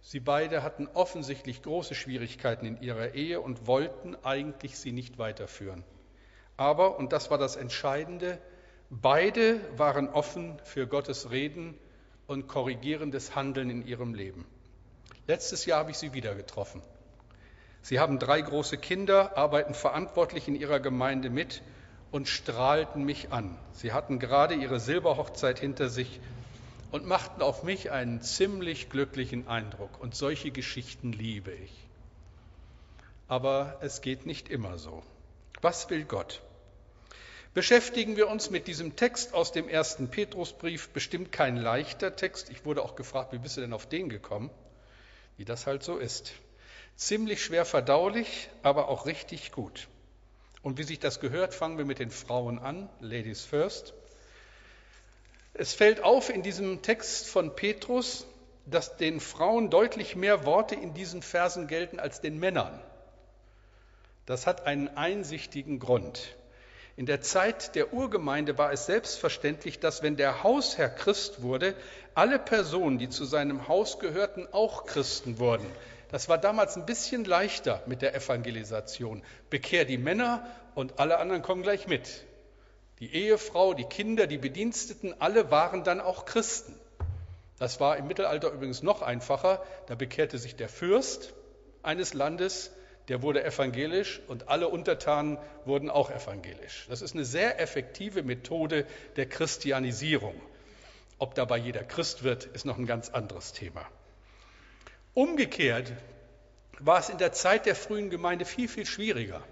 Sie 0.00 0.18
beide 0.18 0.62
hatten 0.62 0.88
offensichtlich 0.94 1.60
große 1.60 1.94
Schwierigkeiten 1.94 2.64
in 2.64 2.80
ihrer 2.80 3.12
Ehe 3.12 3.42
und 3.42 3.66
wollten 3.66 4.16
eigentlich 4.24 4.78
sie 4.78 4.90
nicht 4.90 5.18
weiterführen. 5.18 5.84
Aber, 6.56 6.98
und 6.98 7.12
das 7.12 7.30
war 7.30 7.36
das 7.36 7.56
Entscheidende, 7.56 8.38
beide 8.88 9.60
waren 9.76 10.08
offen 10.08 10.58
für 10.64 10.86
Gottes 10.86 11.30
Reden 11.30 11.76
und 12.26 12.48
korrigierendes 12.48 13.34
Handeln 13.34 13.68
in 13.68 13.86
ihrem 13.86 14.14
Leben. 14.14 14.46
Letztes 15.26 15.66
Jahr 15.66 15.80
habe 15.80 15.90
ich 15.90 15.98
sie 15.98 16.14
wieder 16.14 16.34
getroffen. 16.34 16.80
Sie 17.82 18.00
haben 18.00 18.18
drei 18.18 18.40
große 18.40 18.78
Kinder, 18.78 19.36
arbeiten 19.36 19.74
verantwortlich 19.74 20.48
in 20.48 20.54
ihrer 20.54 20.80
Gemeinde 20.80 21.28
mit 21.28 21.60
und 22.14 22.28
strahlten 22.28 23.02
mich 23.02 23.32
an. 23.32 23.58
Sie 23.72 23.92
hatten 23.92 24.20
gerade 24.20 24.54
ihre 24.54 24.78
Silberhochzeit 24.78 25.58
hinter 25.58 25.88
sich 25.88 26.20
und 26.92 27.04
machten 27.04 27.42
auf 27.42 27.64
mich 27.64 27.90
einen 27.90 28.22
ziemlich 28.22 28.88
glücklichen 28.88 29.48
Eindruck. 29.48 30.00
Und 30.00 30.14
solche 30.14 30.52
Geschichten 30.52 31.12
liebe 31.12 31.50
ich. 31.50 31.72
Aber 33.26 33.78
es 33.80 34.00
geht 34.00 34.26
nicht 34.26 34.48
immer 34.48 34.78
so. 34.78 35.02
Was 35.60 35.90
will 35.90 36.04
Gott? 36.04 36.40
beschäftigen 37.52 38.16
wir 38.16 38.28
uns 38.28 38.48
mit 38.48 38.68
diesem 38.68 38.94
Text 38.94 39.34
aus 39.34 39.50
dem 39.50 39.68
ersten 39.68 40.08
Petrusbrief. 40.08 40.90
Bestimmt 40.90 41.32
kein 41.32 41.56
leichter 41.56 42.14
Text. 42.14 42.48
Ich 42.48 42.64
wurde 42.64 42.82
auch 42.82 42.94
gefragt, 42.94 43.32
wie 43.32 43.38
bist 43.38 43.56
du 43.56 43.60
denn 43.60 43.72
auf 43.72 43.88
den 43.88 44.08
gekommen? 44.08 44.50
Wie 45.36 45.44
das 45.44 45.66
halt 45.66 45.82
so 45.82 45.98
ist. 45.98 46.32
Ziemlich 46.94 47.42
schwer 47.42 47.64
verdaulich, 47.64 48.50
aber 48.62 48.86
auch 48.86 49.06
richtig 49.06 49.50
gut. 49.50 49.88
Und 50.64 50.78
wie 50.78 50.82
sich 50.82 50.98
das 50.98 51.20
gehört, 51.20 51.52
fangen 51.52 51.76
wir 51.76 51.84
mit 51.84 51.98
den 51.98 52.10
Frauen 52.10 52.58
an. 52.58 52.88
Ladies 53.00 53.44
first. 53.44 53.92
Es 55.52 55.74
fällt 55.74 56.02
auf 56.02 56.30
in 56.30 56.42
diesem 56.42 56.80
Text 56.80 57.28
von 57.28 57.54
Petrus, 57.54 58.26
dass 58.64 58.96
den 58.96 59.20
Frauen 59.20 59.68
deutlich 59.68 60.16
mehr 60.16 60.46
Worte 60.46 60.74
in 60.74 60.94
diesen 60.94 61.20
Versen 61.20 61.66
gelten 61.66 62.00
als 62.00 62.22
den 62.22 62.38
Männern. 62.38 62.80
Das 64.24 64.46
hat 64.46 64.66
einen 64.66 64.88
einsichtigen 64.88 65.80
Grund. 65.80 66.34
In 66.96 67.04
der 67.04 67.20
Zeit 67.20 67.74
der 67.74 67.92
Urgemeinde 67.92 68.56
war 68.56 68.72
es 68.72 68.86
selbstverständlich, 68.86 69.80
dass 69.80 70.02
wenn 70.02 70.16
der 70.16 70.42
Hausherr 70.42 70.88
Christ 70.88 71.42
wurde, 71.42 71.74
alle 72.14 72.38
Personen, 72.38 72.98
die 72.98 73.10
zu 73.10 73.26
seinem 73.26 73.68
Haus 73.68 73.98
gehörten, 73.98 74.48
auch 74.52 74.86
Christen 74.86 75.38
wurden. 75.38 75.66
Das 76.14 76.28
war 76.28 76.38
damals 76.38 76.76
ein 76.76 76.86
bisschen 76.86 77.24
leichter 77.24 77.82
mit 77.86 78.00
der 78.00 78.14
Evangelisation. 78.14 79.24
Bekehr 79.50 79.84
die 79.84 79.98
Männer 79.98 80.46
und 80.76 81.00
alle 81.00 81.18
anderen 81.18 81.42
kommen 81.42 81.64
gleich 81.64 81.88
mit. 81.88 82.22
Die 83.00 83.12
Ehefrau, 83.12 83.74
die 83.74 83.82
Kinder, 83.82 84.28
die 84.28 84.38
Bediensteten, 84.38 85.12
alle 85.20 85.50
waren 85.50 85.82
dann 85.82 86.00
auch 86.00 86.24
Christen. 86.24 86.78
Das 87.58 87.80
war 87.80 87.96
im 87.96 88.06
Mittelalter 88.06 88.52
übrigens 88.52 88.80
noch 88.80 89.02
einfacher. 89.02 89.60
Da 89.88 89.96
bekehrte 89.96 90.38
sich 90.38 90.54
der 90.54 90.68
Fürst 90.68 91.34
eines 91.82 92.14
Landes 92.14 92.70
der 93.08 93.20
wurde 93.20 93.42
evangelisch 93.42 94.20
und 94.28 94.48
alle 94.48 94.68
Untertanen 94.68 95.36
wurden 95.64 95.90
auch 95.90 96.12
evangelisch. 96.12 96.86
Das 96.88 97.02
ist 97.02 97.16
eine 97.16 97.24
sehr 97.24 97.60
effektive 97.60 98.22
Methode 98.22 98.86
der 99.16 99.26
Christianisierung. 99.26 100.40
Ob 101.18 101.34
dabei 101.34 101.56
jeder 101.56 101.82
Christ 101.82 102.22
wird, 102.22 102.44
ist 102.44 102.66
noch 102.66 102.78
ein 102.78 102.86
ganz 102.86 103.08
anderes 103.08 103.52
Thema. 103.52 103.84
Umgekehrt 105.14 105.92
war 106.80 106.98
es 106.98 107.08
in 107.08 107.18
der 107.18 107.32
Zeit 107.32 107.66
der 107.66 107.76
frühen 107.76 108.10
Gemeinde 108.10 108.44
viel, 108.44 108.68
viel 108.68 108.84
schwieriger. 108.84 109.42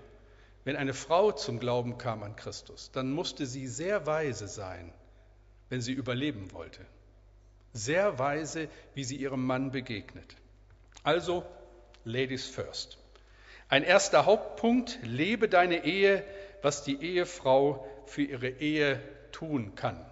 Wenn 0.65 0.77
eine 0.77 0.95
Frau 0.95 1.33
zum 1.33 1.61
Glauben 1.61 1.99
kam 1.99 2.23
an 2.23 2.37
Christus, 2.37 2.91
dann 2.93 3.13
musste 3.13 3.47
sie 3.47 3.67
sehr 3.67 4.07
weise 4.07 4.49
sein, 4.49 4.93
wenn 5.69 5.81
sie 5.81 5.93
überleben 5.93 6.53
wollte. 6.53 6.85
Sehr 7.73 8.19
weise, 8.19 8.69
wie 8.95 9.05
sie 9.05 9.17
ihrem 9.17 9.47
Mann 9.47 9.71
begegnet. 9.71 10.37
Also, 11.05 11.45
Ladies 12.05 12.47
first. 12.47 12.99
Ein 13.69 13.85
erster 13.85 14.27
Hauptpunkt, 14.27 14.99
lebe 15.03 15.49
deine 15.49 15.85
Ehe, 15.85 16.25
was 16.61 16.83
die 16.83 17.01
Ehefrau 17.01 17.87
für 18.07 18.23
ihre 18.23 18.49
Ehe 18.49 19.01
tun 19.31 19.75
kann. 19.77 20.05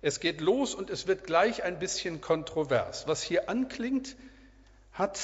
Es 0.00 0.20
geht 0.20 0.40
los 0.40 0.74
und 0.74 0.90
es 0.90 1.06
wird 1.06 1.24
gleich 1.24 1.64
ein 1.64 1.78
bisschen 1.78 2.20
kontrovers. 2.20 3.08
Was 3.08 3.22
hier 3.22 3.48
anklingt, 3.48 4.16
hat 4.92 5.18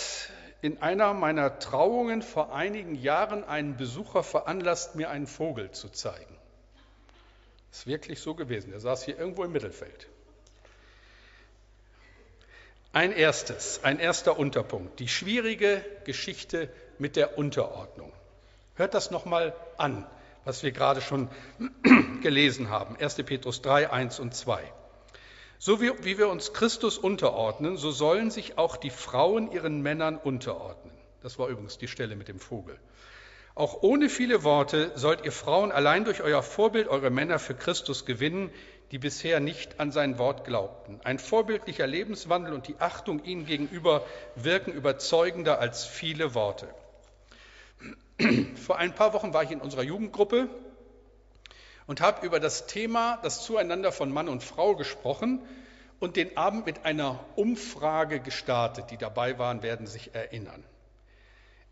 in 0.62 0.82
einer 0.82 1.14
meiner 1.14 1.58
Trauungen 1.58 2.22
vor 2.22 2.54
einigen 2.54 2.94
Jahren 2.94 3.44
einen 3.44 3.76
Besucher 3.76 4.22
veranlasst, 4.22 4.96
mir 4.96 5.10
einen 5.10 5.26
Vogel 5.26 5.70
zu 5.70 5.88
zeigen. 5.90 6.38
Das 7.70 7.80
ist 7.80 7.86
wirklich 7.86 8.20
so 8.20 8.34
gewesen. 8.34 8.72
Er 8.72 8.80
saß 8.80 9.04
hier 9.04 9.18
irgendwo 9.18 9.44
im 9.44 9.52
Mittelfeld. 9.52 10.08
Ein 12.92 13.12
erstes, 13.12 13.82
ein 13.82 13.98
erster 13.98 14.38
Unterpunkt, 14.38 15.00
die 15.00 15.08
schwierige 15.08 15.84
Geschichte 16.04 16.68
mit 16.98 17.16
der 17.16 17.36
Unterordnung. 17.36 18.12
Hört 18.76 18.94
das 18.94 19.10
nochmal 19.10 19.54
an, 19.76 20.06
was 20.44 20.62
wir 20.62 20.72
gerade 20.72 21.00
schon 21.00 21.28
gelesen 22.22 22.70
haben. 22.70 22.96
1. 22.96 23.16
Petrus 23.24 23.62
3, 23.62 23.90
1 23.90 24.20
und 24.20 24.34
2. 24.34 24.62
So 25.58 25.80
wie, 25.80 25.92
wie 26.02 26.18
wir 26.18 26.28
uns 26.28 26.52
Christus 26.52 26.98
unterordnen, 26.98 27.76
so 27.76 27.90
sollen 27.90 28.30
sich 28.30 28.58
auch 28.58 28.76
die 28.76 28.90
Frauen 28.90 29.50
ihren 29.50 29.82
Männern 29.82 30.16
unterordnen. 30.16 30.92
Das 31.22 31.38
war 31.38 31.48
übrigens 31.48 31.78
die 31.78 31.88
Stelle 31.88 32.16
mit 32.16 32.28
dem 32.28 32.38
Vogel. 32.38 32.78
Auch 33.54 33.82
ohne 33.82 34.08
viele 34.08 34.42
Worte 34.42 34.90
sollt 34.96 35.24
ihr 35.24 35.32
Frauen 35.32 35.70
allein 35.70 36.04
durch 36.04 36.22
euer 36.22 36.42
Vorbild 36.42 36.88
eure 36.88 37.10
Männer 37.10 37.38
für 37.38 37.54
Christus 37.54 38.04
gewinnen, 38.04 38.50
die 38.90 38.98
bisher 38.98 39.40
nicht 39.40 39.80
an 39.80 39.92
sein 39.92 40.18
Wort 40.18 40.44
glaubten. 40.44 41.00
Ein 41.04 41.18
vorbildlicher 41.18 41.86
Lebenswandel 41.86 42.52
und 42.52 42.68
die 42.68 42.76
Achtung 42.80 43.24
ihnen 43.24 43.46
gegenüber 43.46 44.04
wirken 44.34 44.72
überzeugender 44.72 45.60
als 45.60 45.84
viele 45.84 46.34
Worte. 46.34 46.68
Vor 48.56 48.78
ein 48.78 48.94
paar 48.94 49.12
Wochen 49.12 49.34
war 49.34 49.42
ich 49.42 49.50
in 49.50 49.60
unserer 49.60 49.82
Jugendgruppe 49.82 50.48
und 51.86 52.00
habe 52.00 52.24
über 52.26 52.40
das 52.40 52.66
Thema 52.66 53.18
das 53.22 53.44
Zueinander 53.44 53.92
von 53.92 54.12
Mann 54.12 54.28
und 54.28 54.42
Frau 54.42 54.76
gesprochen 54.76 55.40
und 56.00 56.16
den 56.16 56.36
Abend 56.36 56.66
mit 56.66 56.84
einer 56.84 57.20
Umfrage 57.36 58.20
gestartet. 58.20 58.90
Die 58.90 58.96
dabei 58.96 59.38
waren, 59.38 59.62
werden 59.62 59.86
sich 59.86 60.14
erinnern. 60.14 60.64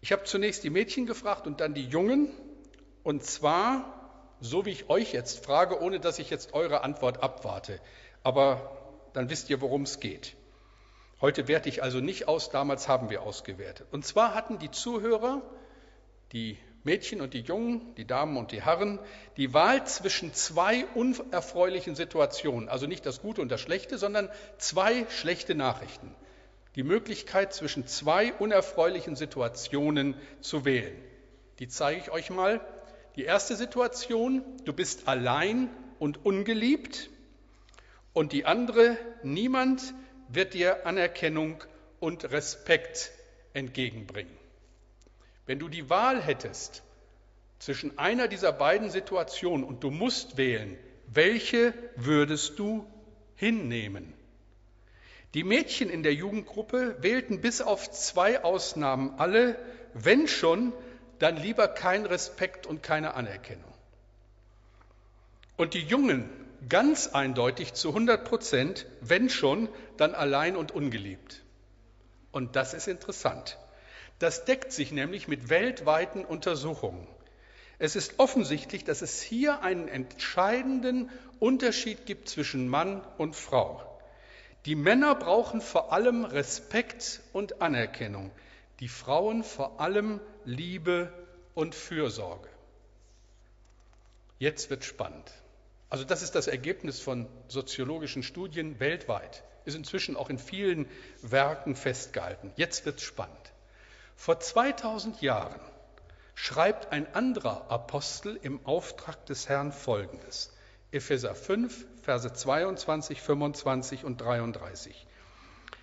Ich 0.01 0.11
habe 0.13 0.25
zunächst 0.25 0.65
die 0.65 0.71
Mädchen 0.71 1.07
gefragt 1.07 1.47
und 1.47 1.61
dann 1.61 1.75
die 1.75 1.87
Jungen. 1.87 2.29
Und 3.05 3.25
zwar 3.25 3.85
so, 4.41 4.67
wie 4.67 4.71
ich 4.71 4.91
euch 4.91 5.13
jetzt 5.13 5.45
frage, 5.45 5.81
ohne 5.81 6.01
dass 6.01 6.19
ich 6.19 6.29
jetzt 6.29 6.55
eure 6.55 6.83
Antwort 6.83 7.23
abwarte. 7.23 7.81
Aber 8.25 8.77
dann 9.13 9.31
wisst 9.31 9.49
ihr, 9.51 9.61
worum 9.61 9.83
es 9.83 10.01
geht. 10.01 10.35
Heute 11.21 11.47
werte 11.47 11.69
ich 11.69 11.85
also 11.85 12.01
nicht 12.01 12.27
aus, 12.27 12.51
damals 12.51 12.89
haben 12.89 13.11
wir 13.11 13.23
ausgewertet. 13.23 13.87
Und 13.93 14.05
zwar 14.05 14.35
hatten 14.35 14.59
die 14.59 14.73
Zuhörer 14.73 15.43
die 16.33 16.59
Mädchen 16.85 17.21
und 17.21 17.35
die 17.35 17.41
Jungen, 17.41 17.95
die 17.97 18.07
Damen 18.07 18.37
und 18.37 18.51
die 18.51 18.63
Herren, 18.63 18.99
die 19.37 19.55
Wahl 19.55 19.87
zwischen 19.87 20.35
zwei 20.35 20.85
unerfreulichen 20.95 21.95
Situationen, 21.95 22.69
also 22.69 22.87
nicht 22.87 23.07
das 23.07 23.23
Gute 23.23 23.41
und 23.41 23.51
das 23.51 23.61
Schlechte, 23.61 23.99
sondern 23.99 24.29
zwei 24.59 25.07
schlechte 25.11 25.55
Nachrichten. 25.55 26.15
Die 26.75 26.83
Möglichkeit 26.83 27.53
zwischen 27.53 27.87
zwei 27.87 28.33
unerfreulichen 28.33 29.15
Situationen 29.15 30.17
zu 30.41 30.65
wählen. 30.65 30.97
Die 31.59 31.69
zeige 31.69 32.01
ich 32.01 32.11
euch 32.11 32.31
mal. 32.31 32.61
Die 33.15 33.25
erste 33.25 33.57
Situation, 33.57 34.43
du 34.65 34.73
bist 34.73 35.07
allein 35.07 35.69
und 35.99 36.25
ungeliebt. 36.25 37.11
Und 38.15 38.33
die 38.33 38.47
andere, 38.47 38.97
niemand 39.23 39.95
wird 40.29 40.55
dir 40.55 40.87
Anerkennung 40.87 41.63
und 42.01 42.33
Respekt 42.33 43.13
entgegenbringen. 43.53 44.42
Wenn 45.47 45.59
du 45.59 45.69
die 45.69 45.91
Wahl 45.91 46.21
hättest 46.23 46.83
zwischen 47.59 47.99
einer 47.99 48.29
dieser 48.29 48.53
beiden 48.53 48.91
Situationen 48.91 49.65
und 49.65 49.83
du 49.83 49.91
musst 49.91 50.37
wählen, 50.37 50.77
welche 51.07 51.75
würdest 51.97 52.59
du 52.59 52.87
hinnehmen? 53.37 54.15
Die 55.35 55.45
Mädchen 55.45 55.89
in 55.89 56.03
der 56.03 56.15
Jugendgruppe 56.15 56.97
wählten 57.03 57.41
bis 57.41 57.61
auf 57.63 57.91
zwei 57.91 58.45
Ausnahmen 58.45 59.15
alle, 59.19 59.59
wenn 59.95 60.29
schon, 60.29 60.73
dann 61.19 61.37
lieber 61.37 61.69
kein 61.69 62.05
Respekt 62.05 62.67
und 62.67 62.83
keine 62.83 63.15
Anerkennung. 63.15 63.73
Und 65.57 65.75
die 65.75 65.83
Jungen 65.83 66.29
ganz 66.69 67.09
eindeutig 67.09 67.75
zu 67.75 67.89
100 67.89 68.25
Prozent, 68.25 68.87
wenn 69.01 69.31
schon, 69.31 69.69
dann 69.97 70.15
allein 70.15 70.57
und 70.57 70.73
ungeliebt. 70.73 71.43
Und 72.31 72.57
das 72.57 72.75
ist 72.75 72.89
interessant. 72.89 73.59
Das 74.23 74.45
deckt 74.45 74.71
sich 74.71 74.93
nämlich 74.93 75.27
mit 75.27 75.49
weltweiten 75.49 76.25
Untersuchungen. 76.25 77.09
Es 77.81 77.97
ist 77.97 78.21
offensichtlich, 78.21 78.85
dass 78.85 79.03
es 79.03 79.21
hier 79.21 79.63
einen 79.63 79.89
entscheidenden 79.89 81.11
Unterschied 81.41 82.07
gibt 82.07 82.29
zwischen 82.29 82.69
Mann 82.69 83.03
und 83.19 83.35
Frau. 83.35 83.83
Die 84.65 84.77
Männer 84.77 85.17
brauchen 85.17 85.61
vor 85.61 85.93
allem 85.93 86.25
Respekt 86.25 87.21
und 87.33 87.61
Anerkennung, 87.61 88.31
die 88.79 88.87
Frauen 88.87 89.43
vor 89.43 89.81
allem 89.81 90.21
Liebe 90.45 91.13
und 91.55 91.75
Fürsorge. 91.75 92.49
Jetzt 94.39 94.71
wird 94.71 94.85
spannend. 94.85 95.33
Also 95.91 96.05
das 96.05 96.23
ist 96.23 96.37
das 96.37 96.47
Ergebnis 96.47 97.01
von 97.01 97.27
soziologischen 97.49 98.23
Studien 98.23 98.79
weltweit, 98.79 99.43
ist 99.65 99.75
inzwischen 99.75 100.15
auch 100.15 100.31
in 100.31 100.39
vielen 100.39 100.89
Werken 101.23 101.75
festgehalten. 101.75 102.53
Jetzt 102.55 102.87
wird 102.87 103.01
spannend. 103.01 103.42
Vor 104.25 104.39
2000 104.39 105.21
Jahren 105.21 105.59
schreibt 106.37 106.93
ein 106.93 107.13
anderer 107.13 107.69
Apostel 107.69 108.39
im 108.41 108.65
Auftrag 108.65 109.27
des 109.27 109.49
Herrn 109.49 109.73
Folgendes. 109.73 110.57
Epheser 110.93 111.35
5, 111.35 111.85
Verse 112.03 112.33
22, 112.33 113.21
25 113.21 114.05
und 114.05 114.21
33. 114.21 115.09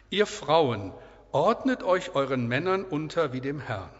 Ihr 0.09 0.25
Frauen, 0.25 0.93
ordnet 1.33 1.83
euch 1.83 2.15
euren 2.15 2.47
Männern 2.47 2.85
unter 2.85 3.33
wie 3.33 3.41
dem 3.41 3.59
Herrn. 3.59 3.91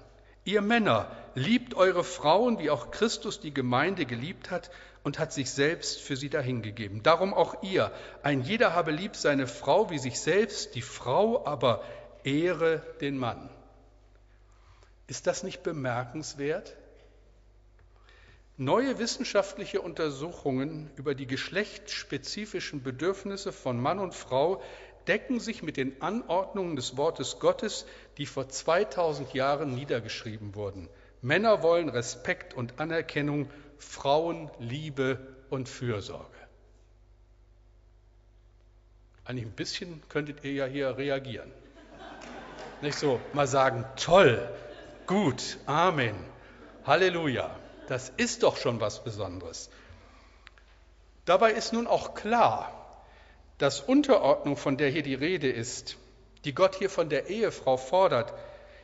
Ihr 0.46 0.62
Männer, 0.62 1.12
liebt 1.36 1.74
eure 1.74 2.06
Frauen, 2.06 2.60
wie 2.60 2.70
auch 2.70 2.92
Christus 2.92 3.42
die 3.42 3.54
Gemeinde 3.54 4.06
geliebt 4.06 4.52
hat 4.52 4.72
und 5.04 5.20
hat 5.20 5.34
sich 5.34 5.52
selbst 5.52 6.00
für 6.00 6.16
sie 6.16 6.30
dahingegeben. 6.30 7.04
Darum 7.04 7.34
auch 7.34 7.62
ihr. 7.62 7.92
Ein 8.24 8.40
jeder 8.40 8.74
habe 8.74 8.92
lieb 8.92 9.18
seine 9.18 9.48
Frau 9.48 9.90
wie 9.90 10.00
sich 10.00 10.22
selbst, 10.22 10.76
die 10.76 10.82
Frau 10.82 11.46
aber 11.46 11.84
ehre 12.24 12.82
den 13.02 13.18
Mann. 13.18 13.50
Ist 15.10 15.26
das 15.26 15.42
nicht 15.42 15.64
bemerkenswert? 15.64 16.78
Neue 18.58 19.00
wissenschaftliche 19.00 19.82
Untersuchungen 19.82 20.92
über 20.98 21.16
die 21.16 21.26
geschlechtsspezifischen 21.26 22.84
Bedürfnisse 22.84 23.52
von 23.52 23.82
Mann 23.82 23.98
und 23.98 24.14
Frau 24.14 24.62
decken 25.08 25.40
sich 25.40 25.64
mit 25.64 25.78
den 25.78 26.00
Anordnungen 26.04 26.76
des 26.76 26.96
Wortes 26.96 27.40
Gottes, 27.40 27.88
die 28.20 28.28
vor 28.28 28.50
2000 28.50 29.34
Jahren 29.34 29.74
niedergeschrieben 29.74 30.54
wurden. 30.54 30.88
Männer 31.24 31.64
wollen 31.64 31.90
Respekt 31.90 32.54
und 32.54 32.80
Anerkennung, 32.80 33.50
Frauen 33.80 34.52
Liebe 34.60 35.20
und 35.50 35.68
Fürsorge. 35.68 36.38
Eigentlich 39.26 39.46
ein 39.46 39.54
bisschen 39.54 40.04
könntet 40.08 40.44
ihr 40.44 40.54
ja 40.54 40.66
hier 40.68 40.98
reagieren. 40.98 41.52
Nicht 42.82 43.00
so 43.00 43.20
mal 43.34 43.48
sagen, 43.48 43.86
toll, 43.96 44.48
Gut, 45.10 45.58
Amen. 45.66 46.14
Halleluja. 46.86 47.50
Das 47.88 48.12
ist 48.18 48.44
doch 48.44 48.58
schon 48.58 48.80
was 48.80 49.04
Besonderes. 49.04 49.72
Dabei 51.26 51.54
ist 51.54 51.74
nun 51.74 51.88
auch 51.88 52.14
klar, 52.14 53.02
dass 53.58 53.80
Unterordnung, 53.80 54.56
von 54.56 54.78
der 54.78 54.92
hier 54.92 55.02
die 55.02 55.16
Rede 55.16 55.50
ist, 55.50 55.98
die 56.46 56.54
Gott 56.54 56.76
hier 56.76 56.92
von 56.92 57.10
der 57.10 57.28
Ehefrau 57.28 57.76
fordert, 57.78 58.36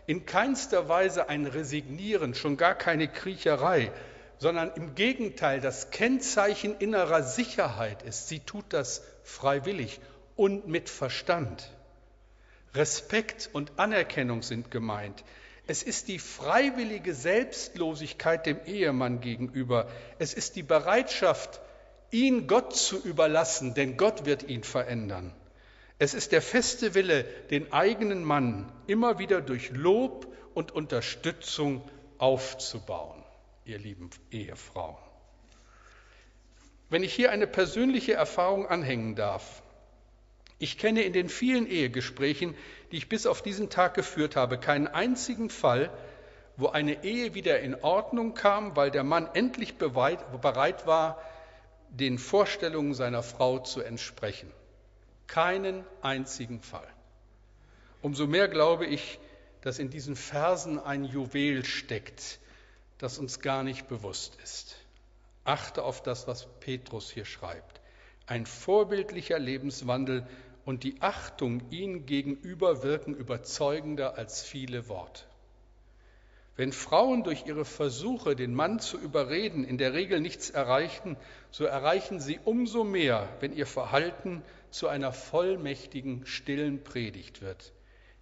in 0.08 0.26
keinster 0.26 0.90
Weise 0.90 1.30
ein 1.30 1.46
Resignieren, 1.46 2.34
schon 2.34 2.58
gar 2.58 2.74
keine 2.74 3.08
Kriecherei, 3.08 3.92
sondern 4.40 4.72
im 4.74 4.96
Gegenteil 4.96 5.62
das 5.62 5.92
Kennzeichen 5.92 6.76
innerer 6.80 7.22
Sicherheit 7.22 8.02
ist. 8.02 8.30
Sie 8.30 8.40
tut 8.40 8.66
das 8.70 9.04
freiwillig 9.22 10.00
und 10.36 10.68
mit 10.68 10.90
Verstand. 10.90 11.70
Respekt 12.74 13.48
und 13.54 13.74
Anerkennung 13.78 14.42
sind 14.42 14.72
gemeint. 14.72 15.24
Es 15.68 15.82
ist 15.82 16.08
die 16.08 16.20
freiwillige 16.20 17.14
Selbstlosigkeit 17.14 18.46
dem 18.46 18.60
Ehemann 18.66 19.20
gegenüber. 19.20 19.88
Es 20.20 20.34
ist 20.34 20.56
die 20.56 20.64
Bereitschaft, 20.64 21.60
ihn 22.12 22.48
Gott 22.48 22.76
zu 22.76 23.02
überlassen, 23.02 23.74
denn 23.74 23.98
Gott 23.98 24.26
wird 24.26 24.44
ihn 24.44 24.64
verändern. 24.64 25.34
Es 25.98 26.14
ist 26.14 26.32
der 26.32 26.42
feste 26.42 26.94
Wille, 26.94 27.24
den 27.50 27.72
eigenen 27.74 28.24
Mann 28.24 28.72
immer 28.86 29.18
wieder 29.18 29.42
durch 29.42 29.72
Lob 29.72 30.28
und 30.54 30.72
Unterstützung 30.72 31.82
aufzubauen, 32.18 33.24
ihr 33.66 33.80
lieben 33.80 34.10
Ehefrauen. 34.32 34.98
Wenn 36.90 37.04
ich 37.04 37.14
hier 37.14 37.32
eine 37.32 37.48
persönliche 37.48 38.14
Erfahrung 38.14 38.68
anhängen 38.68 39.16
darf, 39.16 39.64
ich 40.58 40.78
kenne 40.78 41.02
in 41.02 41.14
den 41.14 41.30
vielen 41.30 41.68
Ehegesprächen, 41.68 42.56
die 42.92 42.98
ich 42.98 43.10
bis 43.10 43.26
auf 43.26 43.42
diesen 43.42 43.70
Tag 43.70 43.94
geführt 43.94 44.36
habe, 44.36 44.58
keinen 44.58 44.88
einzigen 44.88 45.50
Fall, 45.50 45.92
wo 46.58 46.68
eine 46.68 47.04
Ehe 47.04 47.34
wieder 47.34 47.60
in 47.60 47.76
Ordnung 47.76 48.34
kam, 48.34 48.76
weil 48.76 48.92
der 48.92 49.04
Mann 49.04 49.30
endlich 49.34 49.78
bereit 49.78 50.88
war, 50.88 51.22
den 51.90 52.18
Vorstellungen 52.18 52.94
seiner 52.94 53.24
Frau 53.24 53.60
zu 53.60 53.82
entsprechen. 53.82 54.52
Keinen 55.28 55.84
einzigen 56.02 56.62
Fall. 56.62 56.88
Umso 58.02 58.28
mehr 58.28 58.48
glaube 58.48 58.86
ich, 58.86 59.20
dass 59.62 59.80
in 59.80 59.90
diesen 59.90 60.16
Versen 60.16 60.80
ein 60.80 61.04
Juwel 61.04 61.66
steckt, 61.66 62.40
das 62.98 63.18
uns 63.18 63.40
gar 63.40 63.64
nicht 63.64 63.88
bewusst 63.88 64.38
ist. 64.44 64.78
Achte 65.44 65.84
auf 65.84 66.04
das, 66.04 66.28
was 66.28 66.48
Petrus 66.60 67.10
hier 67.10 67.26
schreibt. 67.26 67.82
Ein 68.28 68.46
vorbildlicher 68.46 69.40
Lebenswandel 69.40 70.26
und 70.66 70.84
die 70.84 70.96
Achtung 71.02 71.62
ihnen 71.70 72.06
gegenüber 72.06 72.84
wirken 72.84 73.14
überzeugender 73.14 74.18
als 74.18 74.42
viele 74.44 74.90
Worte. 74.90 75.24
Wenn 76.58 76.72
Frauen 76.72 77.24
durch 77.24 77.46
ihre 77.46 77.66
Versuche, 77.66 78.36
den 78.36 78.54
Mann 78.54 78.80
zu 78.80 78.98
überreden, 78.98 79.66
in 79.66 79.78
der 79.78 79.94
Regel 79.94 80.22
nichts 80.22 80.50
erreichen, 80.50 81.18
so 81.52 81.66
erreichen 81.66 82.22
sie 82.22 82.40
umso 82.44 82.84
mehr, 82.86 83.28
wenn 83.42 83.54
ihr 83.54 83.68
Verhalten 83.68 84.42
zu 84.72 84.88
einer 84.88 85.12
vollmächtigen, 85.12 86.26
stillen 86.26 86.84
Predigt 86.84 87.42
wird. 87.42 87.74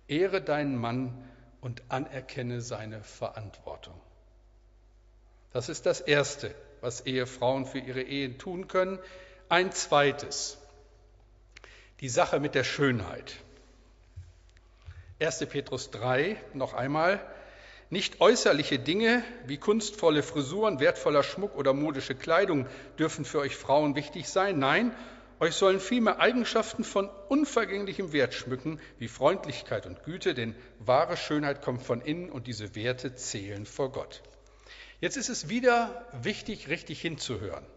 Ehre 0.08 0.42
deinen 0.42 0.76
Mann 0.76 1.24
und 1.62 1.84
anerkenne 1.90 2.62
seine 2.62 3.04
Verantwortung. 3.04 4.00
Das 5.52 5.70
ist 5.70 5.86
das 5.86 6.02
Erste, 6.02 6.54
was 6.82 7.02
Ehefrauen 7.02 7.68
für 7.68 7.80
ihre 7.80 8.02
Ehen 8.02 8.40
tun 8.40 8.68
können. 8.68 8.98
Ein 9.54 9.72
zweites, 9.72 10.58
die 12.00 12.10
Sache 12.10 12.40
mit 12.40 12.56
der 12.56 12.64
Schönheit. 12.64 13.36
1. 15.22 15.46
Petrus 15.46 15.92
3 15.92 16.38
noch 16.56 16.74
einmal. 16.74 17.24
Nicht 17.92 18.20
äußerliche 18.20 18.80
Dinge 18.80 19.24
wie 19.46 19.60
kunstvolle 19.60 20.24
Frisuren, 20.24 20.80
wertvoller 20.80 21.22
Schmuck 21.22 21.56
oder 21.56 21.74
modische 21.74 22.16
Kleidung 22.16 22.66
dürfen 22.98 23.26
für 23.26 23.42
euch 23.42 23.56
Frauen 23.56 23.96
wichtig 23.96 24.28
sein. 24.28 24.58
Nein, 24.58 24.92
euch 25.40 25.54
sollen 25.54 25.80
vielmehr 25.80 26.20
Eigenschaften 26.20 26.84
von 26.84 27.08
unvergänglichem 27.30 28.12
Wert 28.12 28.34
schmücken, 28.34 28.80
wie 28.98 29.08
Freundlichkeit 29.08 29.86
und 29.86 30.04
Güte, 30.04 30.34
denn 30.34 30.56
wahre 30.80 31.16
Schönheit 31.16 31.62
kommt 31.62 31.84
von 31.84 32.02
innen 32.02 32.32
und 32.32 32.48
diese 32.48 32.74
Werte 32.74 33.14
zählen 33.14 33.68
vor 33.68 33.92
Gott. 33.92 34.24
Jetzt 35.00 35.16
ist 35.16 35.30
es 35.30 35.48
wieder 35.48 36.08
wichtig, 36.24 36.70
richtig 36.70 37.00
hinzuhören. 37.02 37.68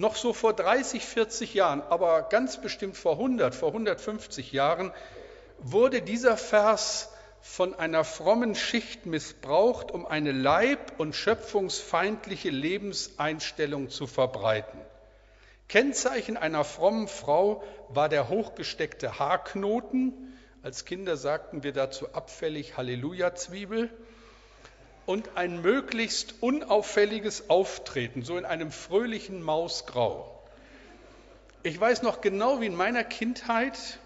Noch 0.00 0.16
so 0.16 0.32
vor 0.32 0.54
30, 0.54 1.04
40 1.04 1.52
Jahren, 1.52 1.82
aber 1.82 2.22
ganz 2.22 2.58
bestimmt 2.58 2.96
vor 2.96 3.12
100, 3.12 3.54
vor 3.54 3.68
150 3.68 4.50
Jahren, 4.50 4.92
wurde 5.58 6.00
dieser 6.00 6.38
Vers 6.38 7.12
von 7.42 7.74
einer 7.74 8.02
frommen 8.02 8.54
Schicht 8.54 9.04
missbraucht, 9.04 9.90
um 9.90 10.06
eine 10.06 10.32
leib- 10.32 10.98
und 10.98 11.14
schöpfungsfeindliche 11.14 12.48
Lebenseinstellung 12.48 13.90
zu 13.90 14.06
verbreiten. 14.06 14.80
Kennzeichen 15.68 16.38
einer 16.38 16.64
frommen 16.64 17.06
Frau 17.06 17.62
war 17.90 18.08
der 18.08 18.30
hochgesteckte 18.30 19.18
Haarknoten. 19.18 20.34
Als 20.62 20.86
Kinder 20.86 21.18
sagten 21.18 21.62
wir 21.62 21.74
dazu 21.74 22.10
abfällig 22.14 22.78
Halleluja-Zwiebel 22.78 23.90
und 25.10 25.36
ein 25.36 25.60
möglichst 25.60 26.40
unauffälliges 26.40 27.50
Auftreten, 27.50 28.22
so 28.22 28.38
in 28.38 28.44
einem 28.44 28.70
fröhlichen 28.70 29.42
Mausgrau. 29.42 30.40
Ich 31.64 31.80
weiß 31.80 32.02
noch 32.02 32.20
genau, 32.20 32.60
wie 32.60 32.66
in 32.66 32.76
meiner 32.76 33.02
Kindheit, 33.02 33.98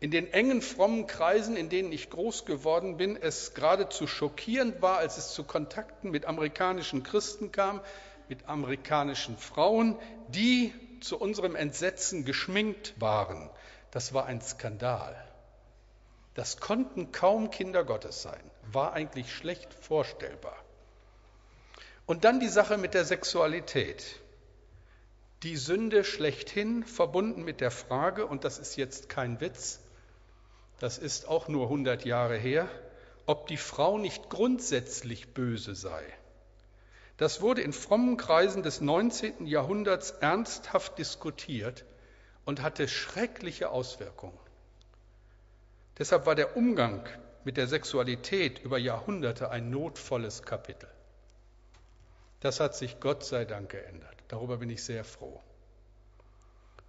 in 0.00 0.10
den 0.10 0.32
engen 0.32 0.62
frommen 0.62 1.06
Kreisen, 1.06 1.58
in 1.58 1.68
denen 1.68 1.92
ich 1.92 2.08
groß 2.08 2.46
geworden 2.46 2.96
bin, 2.96 3.18
es 3.20 3.52
geradezu 3.52 4.06
schockierend 4.06 4.80
war, 4.80 4.96
als 4.96 5.18
es 5.18 5.34
zu 5.34 5.44
Kontakten 5.44 6.10
mit 6.10 6.24
amerikanischen 6.24 7.02
Christen 7.02 7.52
kam, 7.52 7.82
mit 8.30 8.48
amerikanischen 8.48 9.36
Frauen, 9.36 9.98
die 10.28 10.72
zu 11.02 11.18
unserem 11.18 11.54
Entsetzen 11.54 12.24
geschminkt 12.24 12.94
waren. 12.98 13.50
Das 13.90 14.14
war 14.14 14.24
ein 14.24 14.40
Skandal. 14.40 15.22
Das 16.32 16.60
konnten 16.60 17.12
kaum 17.12 17.50
Kinder 17.50 17.84
Gottes 17.84 18.22
sein 18.22 18.51
war 18.70 18.92
eigentlich 18.92 19.34
schlecht 19.34 19.74
vorstellbar. 19.74 20.56
Und 22.06 22.24
dann 22.24 22.40
die 22.40 22.48
Sache 22.48 22.78
mit 22.78 22.94
der 22.94 23.04
Sexualität. 23.04 24.20
die 25.42 25.56
Sünde 25.56 26.04
schlechthin 26.04 26.84
verbunden 26.84 27.42
mit 27.42 27.60
der 27.60 27.72
Frage, 27.72 28.26
und 28.26 28.44
das 28.44 28.58
ist 28.58 28.76
jetzt 28.76 29.08
kein 29.08 29.40
Witz, 29.40 29.80
das 30.78 30.98
ist 30.98 31.26
auch 31.28 31.48
nur 31.48 31.64
100 31.64 32.04
Jahre 32.04 32.36
her, 32.36 32.68
ob 33.26 33.46
die 33.46 33.56
Frau 33.56 33.98
nicht 33.98 34.30
grundsätzlich 34.30 35.34
böse 35.34 35.74
sei. 35.74 36.02
Das 37.16 37.40
wurde 37.40 37.62
in 37.62 37.72
frommen 37.72 38.16
Kreisen 38.16 38.62
des 38.62 38.80
19. 38.80 39.46
Jahrhunderts 39.46 40.12
ernsthaft 40.12 40.98
diskutiert 40.98 41.84
und 42.44 42.62
hatte 42.62 42.88
schreckliche 42.88 43.70
Auswirkungen. 43.70 44.38
Deshalb 45.98 46.26
war 46.26 46.34
der 46.34 46.56
Umgang 46.56 47.06
mit 47.44 47.56
der 47.56 47.66
Sexualität 47.66 48.58
über 48.60 48.78
Jahrhunderte 48.78 49.50
ein 49.50 49.70
notvolles 49.70 50.42
Kapitel. 50.42 50.88
Das 52.40 52.60
hat 52.60 52.74
sich 52.74 53.00
Gott 53.00 53.24
sei 53.24 53.44
Dank 53.44 53.70
geändert. 53.70 54.16
Darüber 54.28 54.56
bin 54.56 54.70
ich 54.70 54.82
sehr 54.82 55.04
froh. 55.04 55.40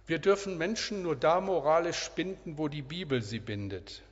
Wir 0.06 0.18
dürfen 0.18 0.58
Menschen 0.58 1.02
nur 1.02 1.16
da 1.16 1.40
moralisch 1.40 2.10
binden, 2.10 2.58
wo 2.58 2.68
die 2.68 2.82
Bibel 2.82 3.22
sie 3.22 3.40
bindet. 3.40 4.02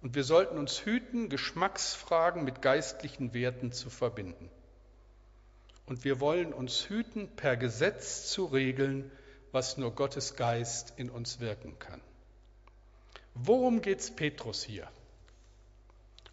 Und 0.00 0.14
wir 0.14 0.24
sollten 0.24 0.58
uns 0.58 0.84
hüten, 0.84 1.28
Geschmacksfragen 1.28 2.44
mit 2.44 2.62
geistlichen 2.62 3.34
Werten 3.34 3.72
zu 3.72 3.90
verbinden. 3.90 4.50
Und 5.86 6.04
wir 6.04 6.20
wollen 6.20 6.52
uns 6.52 6.88
hüten, 6.88 7.28
per 7.36 7.56
Gesetz 7.56 8.30
zu 8.30 8.46
regeln, 8.46 9.10
was 9.52 9.76
nur 9.76 9.94
Gottes 9.94 10.36
Geist 10.36 10.94
in 10.96 11.10
uns 11.10 11.40
wirken 11.40 11.78
kann. 11.78 12.00
Worum 13.34 13.82
geht 13.82 14.00
es 14.00 14.10
Petrus 14.10 14.62
hier? 14.62 14.88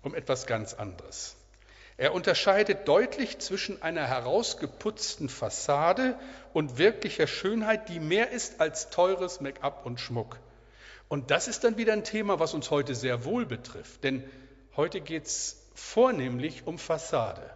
Um 0.04 0.16
etwas 0.16 0.48
ganz 0.48 0.74
anderes. 0.74 1.36
Er 1.98 2.14
unterscheidet 2.14 2.88
deutlich 2.88 3.38
zwischen 3.40 3.82
einer 3.84 4.08
herausgeputzten 4.08 5.30
Fassade 5.30 6.18
und 6.54 6.80
wirklicher 6.80 7.28
Schönheit, 7.28 7.90
die 7.90 8.00
mehr 8.00 8.32
ist 8.32 8.60
als 8.60 8.90
teures 8.90 9.40
Make-up 9.40 9.86
und 9.86 10.00
Schmuck. 10.00 10.40
Und 11.10 11.30
das 11.30 11.48
ist 11.48 11.64
dann 11.64 11.78
wieder 11.78 11.94
ein 11.94 12.04
Thema, 12.04 12.40
was 12.40 12.54
uns 12.54 12.72
heute 12.72 12.96
sehr 12.96 13.26
wohl 13.26 13.46
betrifft. 13.46 14.04
Denn 14.04 14.24
heute 14.76 15.02
geht 15.02 15.26
es 15.26 15.62
vornehmlich 15.76 16.66
um 16.66 16.80
Fassade, 16.80 17.48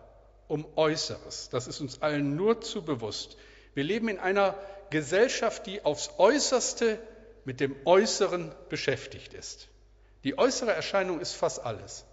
um 0.48 0.66
Äußeres. 0.76 1.50
Das 1.50 1.66
ist 1.66 1.80
uns 1.80 2.02
allen 2.02 2.36
nur 2.36 2.62
zu 2.62 2.84
bewusst. 2.84 3.38
Wir 3.74 3.84
leben 3.84 4.10
in 4.10 4.20
einer 4.20 4.56
Gesellschaft, 4.90 5.66
die 5.66 5.84
aufs 5.84 6.12
äußerste 6.18 7.00
mit 7.46 7.60
dem 7.60 7.76
Äußeren 7.86 8.54
beschäftigt 8.70 9.34
ist. 9.34 9.70
Die 10.24 10.38
äußere 10.38 10.74
Erscheinung 10.74 11.20
ist 11.20 11.34
fast 11.34 11.64
alles. 11.64 12.06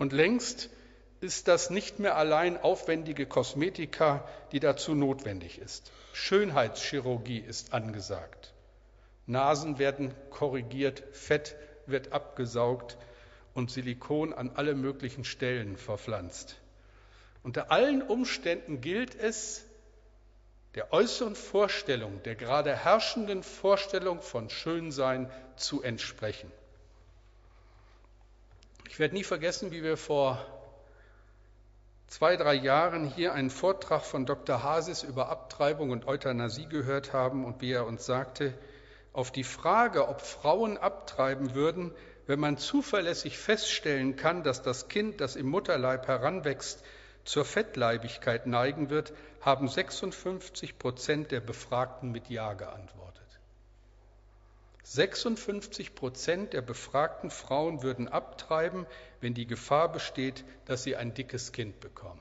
Und 0.00 0.14
längst 0.14 0.70
ist 1.20 1.46
das 1.46 1.68
nicht 1.68 1.98
mehr 1.98 2.16
allein 2.16 2.56
aufwendige 2.56 3.26
Kosmetika, 3.26 4.26
die 4.50 4.58
dazu 4.58 4.94
notwendig 4.94 5.58
ist. 5.58 5.92
Schönheitschirurgie 6.14 7.36
ist 7.38 7.74
angesagt. 7.74 8.54
Nasen 9.26 9.78
werden 9.78 10.14
korrigiert, 10.30 11.02
Fett 11.12 11.54
wird 11.84 12.14
abgesaugt 12.14 12.96
und 13.52 13.70
Silikon 13.70 14.32
an 14.32 14.52
alle 14.54 14.74
möglichen 14.74 15.24
Stellen 15.24 15.76
verpflanzt. 15.76 16.56
Unter 17.42 17.70
allen 17.70 18.00
Umständen 18.00 18.80
gilt 18.80 19.14
es, 19.14 19.66
der 20.76 20.94
äußeren 20.94 21.34
Vorstellung, 21.34 22.22
der 22.22 22.36
gerade 22.36 22.74
herrschenden 22.74 23.42
Vorstellung 23.42 24.22
von 24.22 24.48
Schönsein 24.48 25.30
zu 25.56 25.82
entsprechen. 25.82 26.50
Ich 28.90 28.98
werde 28.98 29.14
nie 29.14 29.22
vergessen, 29.22 29.70
wie 29.70 29.84
wir 29.84 29.96
vor 29.96 30.44
zwei, 32.08 32.36
drei 32.36 32.54
Jahren 32.54 33.04
hier 33.04 33.32
einen 33.32 33.48
Vortrag 33.48 34.02
von 34.02 34.26
Dr. 34.26 34.64
Hasis 34.64 35.04
über 35.04 35.28
Abtreibung 35.28 35.90
und 35.90 36.08
Euthanasie 36.08 36.66
gehört 36.66 37.12
haben 37.12 37.44
und 37.44 37.60
wie 37.60 37.70
er 37.70 37.86
uns 37.86 38.04
sagte, 38.04 38.52
auf 39.12 39.30
die 39.30 39.44
Frage, 39.44 40.08
ob 40.08 40.20
Frauen 40.20 40.76
abtreiben 40.76 41.54
würden, 41.54 41.92
wenn 42.26 42.40
man 42.40 42.58
zuverlässig 42.58 43.38
feststellen 43.38 44.16
kann, 44.16 44.42
dass 44.42 44.60
das 44.60 44.88
Kind, 44.88 45.20
das 45.20 45.36
im 45.36 45.46
Mutterleib 45.46 46.08
heranwächst, 46.08 46.82
zur 47.24 47.44
Fettleibigkeit 47.44 48.48
neigen 48.48 48.90
wird, 48.90 49.12
haben 49.40 49.68
56 49.68 50.80
Prozent 50.80 51.30
der 51.30 51.40
Befragten 51.40 52.10
mit 52.10 52.28
Ja 52.28 52.54
geantwortet. 52.54 53.09
56 54.92 55.94
Prozent 55.94 56.52
der 56.52 56.62
befragten 56.62 57.30
Frauen 57.30 57.84
würden 57.84 58.08
abtreiben, 58.08 58.86
wenn 59.20 59.34
die 59.34 59.46
Gefahr 59.46 59.92
besteht, 59.92 60.44
dass 60.64 60.82
sie 60.82 60.96
ein 60.96 61.14
dickes 61.14 61.52
Kind 61.52 61.78
bekommen. 61.78 62.20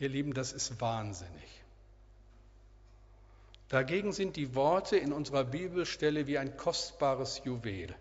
Ihr 0.00 0.08
Lieben, 0.08 0.34
das 0.34 0.52
ist 0.52 0.80
wahnsinnig. 0.80 1.62
Dagegen 3.68 4.12
sind 4.12 4.34
die 4.34 4.56
Worte 4.56 4.96
in 4.96 5.12
unserer 5.12 5.44
Bibelstelle 5.44 6.26
wie 6.26 6.38
ein 6.38 6.56
kostbares 6.56 7.40
Juwel. 7.44 7.94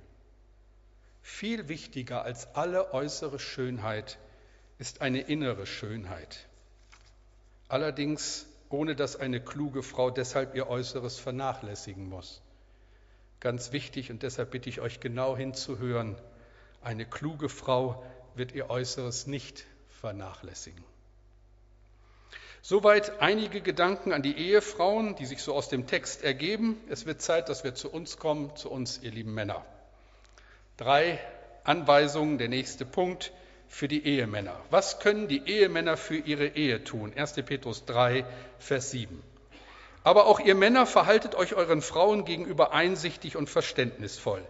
Viel 1.21 1.67
wichtiger 1.67 2.23
als 2.23 2.55
alle 2.55 2.91
äußere 2.91 3.37
Schönheit 3.37 4.17
ist 4.79 5.01
eine 5.01 5.21
innere 5.21 5.67
Schönheit. 5.67 6.47
Allerdings 7.67 8.47
ohne 8.69 8.95
dass 8.95 9.15
eine 9.15 9.39
kluge 9.39 9.83
Frau 9.83 10.09
deshalb 10.09 10.55
ihr 10.55 10.67
Äußeres 10.67 11.19
vernachlässigen 11.19 12.09
muss. 12.09 12.41
Ganz 13.39 13.71
wichtig 13.71 14.11
und 14.11 14.23
deshalb 14.23 14.51
bitte 14.51 14.69
ich 14.69 14.81
euch 14.81 14.99
genau 14.99 15.35
hinzuhören, 15.37 16.15
eine 16.81 17.05
kluge 17.05 17.49
Frau 17.49 18.03
wird 18.35 18.53
ihr 18.53 18.69
Äußeres 18.69 19.27
nicht 19.27 19.65
vernachlässigen. 19.89 20.83
Soweit 22.61 23.21
einige 23.21 23.61
Gedanken 23.61 24.11
an 24.11 24.23
die 24.23 24.35
Ehefrauen, 24.37 25.15
die 25.15 25.25
sich 25.25 25.43
so 25.43 25.53
aus 25.53 25.69
dem 25.69 25.85
Text 25.85 26.23
ergeben. 26.23 26.81
Es 26.89 27.05
wird 27.05 27.21
Zeit, 27.21 27.47
dass 27.47 27.63
wir 27.63 27.75
zu 27.75 27.91
uns 27.91 28.17
kommen, 28.17 28.55
zu 28.55 28.71
uns, 28.71 28.99
ihr 29.03 29.11
lieben 29.11 29.35
Männer. 29.35 29.63
Drei 30.77 31.19
Anweisungen, 31.63 32.39
der 32.39 32.49
nächste 32.49 32.83
Punkt 32.83 33.31
für 33.67 33.87
die 33.87 34.05
Ehemänner. 34.05 34.59
Was 34.71 34.99
können 34.99 35.27
die 35.27 35.43
Ehemänner 35.45 35.95
für 35.95 36.17
ihre 36.17 36.47
Ehe 36.47 36.83
tun? 36.83 37.13
1. 37.15 37.33
Petrus 37.33 37.85
3, 37.85 38.25
Vers 38.57 38.91
7. 38.91 39.21
Aber 40.05 40.27
auch 40.27 40.39
ihr 40.39 40.53
Männer 40.53 40.85
verhaltet 40.85 41.33
euch 41.33 41.55
euren 41.55 41.81
Frauen 41.81 42.25
gegenüber 42.25 42.73
einsichtig 42.73 43.35
und 43.35 43.49
verständnisvoll. 43.49 44.47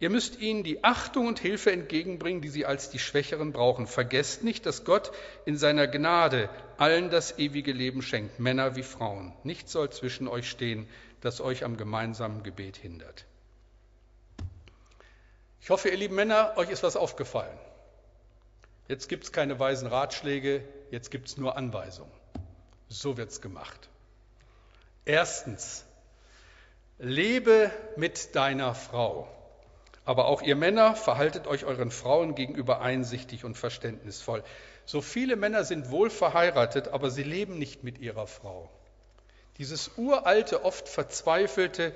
Ihr 0.00 0.08
müsst 0.08 0.40
ihnen 0.40 0.62
die 0.64 0.82
Achtung 0.82 1.26
und 1.26 1.38
Hilfe 1.38 1.70
entgegenbringen, 1.70 2.40
die 2.40 2.48
sie 2.48 2.64
als 2.64 2.88
die 2.88 2.98
Schwächeren 2.98 3.52
brauchen. 3.52 3.86
Vergesst 3.86 4.44
nicht, 4.44 4.64
dass 4.64 4.86
Gott 4.86 5.12
in 5.44 5.58
seiner 5.58 5.86
Gnade 5.88 6.48
allen 6.78 7.10
das 7.10 7.38
ewige 7.38 7.72
Leben 7.72 8.00
schenkt, 8.00 8.40
Männer 8.40 8.76
wie 8.76 8.82
Frauen. 8.82 9.34
Nichts 9.42 9.72
soll 9.72 9.90
zwischen 9.90 10.26
euch 10.26 10.48
stehen, 10.48 10.88
das 11.20 11.42
euch 11.42 11.64
am 11.64 11.76
gemeinsamen 11.76 12.42
Gebet 12.42 12.78
hindert. 12.78 13.26
Ich 15.60 15.68
hoffe, 15.68 15.90
ihr 15.90 15.98
lieben 15.98 16.14
Männer, 16.14 16.54
euch 16.56 16.70
ist 16.70 16.82
was 16.82 16.96
aufgefallen. 16.96 17.58
Jetzt 18.88 19.10
gibt 19.10 19.24
es 19.24 19.32
keine 19.32 19.58
weisen 19.58 19.86
Ratschläge, 19.86 20.64
jetzt 20.90 21.10
gibt 21.10 21.28
es 21.28 21.36
nur 21.36 21.58
Anweisungen. 21.58 22.10
So 22.88 23.18
wird 23.18 23.30
es 23.30 23.42
gemacht. 23.42 23.90
Erstens, 25.04 25.84
lebe 26.98 27.70
mit 27.96 28.34
deiner 28.34 28.74
Frau. 28.74 29.28
Aber 30.06 30.26
auch 30.26 30.42
ihr 30.42 30.56
Männer, 30.56 30.94
verhaltet 30.94 31.46
euch 31.46 31.64
euren 31.64 31.90
Frauen 31.90 32.34
gegenüber 32.34 32.80
einsichtig 32.80 33.44
und 33.44 33.56
verständnisvoll. 33.56 34.42
So 34.86 35.00
viele 35.00 35.36
Männer 35.36 35.64
sind 35.64 35.90
wohl 35.90 36.10
verheiratet, 36.10 36.88
aber 36.88 37.10
sie 37.10 37.22
leben 37.22 37.58
nicht 37.58 37.84
mit 37.84 37.98
ihrer 37.98 38.26
Frau. 38.26 38.70
Dieses 39.58 39.92
uralte, 39.96 40.64
oft 40.64 40.88
verzweifelte, 40.88 41.94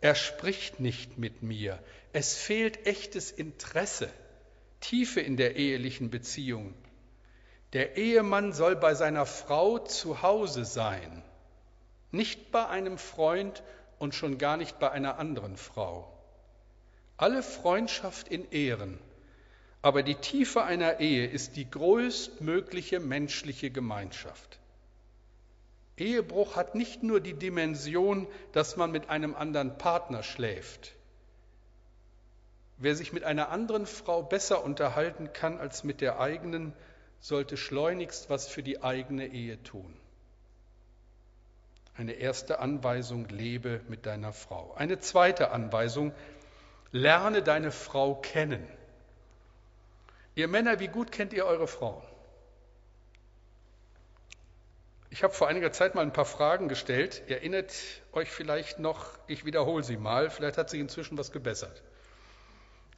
er 0.00 0.14
spricht 0.14 0.80
nicht 0.80 1.18
mit 1.18 1.42
mir. 1.42 1.78
Es 2.12 2.36
fehlt 2.36 2.86
echtes 2.86 3.30
Interesse. 3.30 4.10
Tiefe 4.80 5.20
in 5.20 5.36
der 5.36 5.56
ehelichen 5.56 6.10
Beziehung. 6.10 6.74
Der 7.72 7.96
Ehemann 7.96 8.52
soll 8.52 8.76
bei 8.76 8.94
seiner 8.94 9.26
Frau 9.26 9.78
zu 9.78 10.22
Hause 10.22 10.64
sein, 10.64 11.22
nicht 12.16 12.50
bei 12.50 12.66
einem 12.66 12.98
Freund 12.98 13.62
und 13.98 14.14
schon 14.14 14.38
gar 14.38 14.56
nicht 14.56 14.78
bei 14.78 14.90
einer 14.90 15.18
anderen 15.18 15.56
Frau. 15.56 16.12
Alle 17.16 17.42
Freundschaft 17.42 18.28
in 18.28 18.50
Ehren, 18.50 18.98
aber 19.82 20.02
die 20.02 20.16
Tiefe 20.16 20.64
einer 20.64 21.00
Ehe 21.00 21.26
ist 21.26 21.56
die 21.56 21.70
größtmögliche 21.70 23.00
menschliche 23.00 23.70
Gemeinschaft. 23.70 24.58
Ehebruch 25.96 26.56
hat 26.56 26.74
nicht 26.74 27.02
nur 27.02 27.20
die 27.20 27.34
Dimension, 27.34 28.26
dass 28.52 28.76
man 28.76 28.90
mit 28.90 29.08
einem 29.08 29.34
anderen 29.34 29.78
Partner 29.78 30.22
schläft. 30.22 30.92
Wer 32.78 32.94
sich 32.94 33.14
mit 33.14 33.24
einer 33.24 33.48
anderen 33.48 33.86
Frau 33.86 34.22
besser 34.22 34.62
unterhalten 34.62 35.32
kann 35.32 35.58
als 35.58 35.84
mit 35.84 36.02
der 36.02 36.20
eigenen, 36.20 36.74
sollte 37.20 37.56
schleunigst 37.56 38.28
was 38.28 38.46
für 38.46 38.62
die 38.62 38.82
eigene 38.82 39.28
Ehe 39.28 39.62
tun. 39.62 39.96
Eine 41.98 42.12
erste 42.12 42.58
Anweisung, 42.58 43.26
lebe 43.28 43.80
mit 43.88 44.04
deiner 44.04 44.32
Frau. 44.32 44.74
Eine 44.74 44.98
zweite 44.98 45.50
Anweisung, 45.50 46.12
lerne 46.92 47.42
deine 47.42 47.72
Frau 47.72 48.14
kennen. 48.14 48.66
Ihr 50.34 50.48
Männer, 50.48 50.78
wie 50.80 50.88
gut 50.88 51.10
kennt 51.10 51.32
ihr 51.32 51.46
eure 51.46 51.66
Frauen? 51.66 52.02
Ich 55.08 55.22
habe 55.22 55.32
vor 55.32 55.48
einiger 55.48 55.72
Zeit 55.72 55.94
mal 55.94 56.02
ein 56.02 56.12
paar 56.12 56.26
Fragen 56.26 56.68
gestellt. 56.68 57.22
Erinnert 57.28 57.72
euch 58.12 58.30
vielleicht 58.30 58.78
noch, 58.78 59.18
ich 59.26 59.46
wiederhole 59.46 59.82
sie 59.82 59.96
mal, 59.96 60.28
vielleicht 60.28 60.58
hat 60.58 60.68
sich 60.68 60.80
inzwischen 60.80 61.16
was 61.16 61.32
gebessert. 61.32 61.82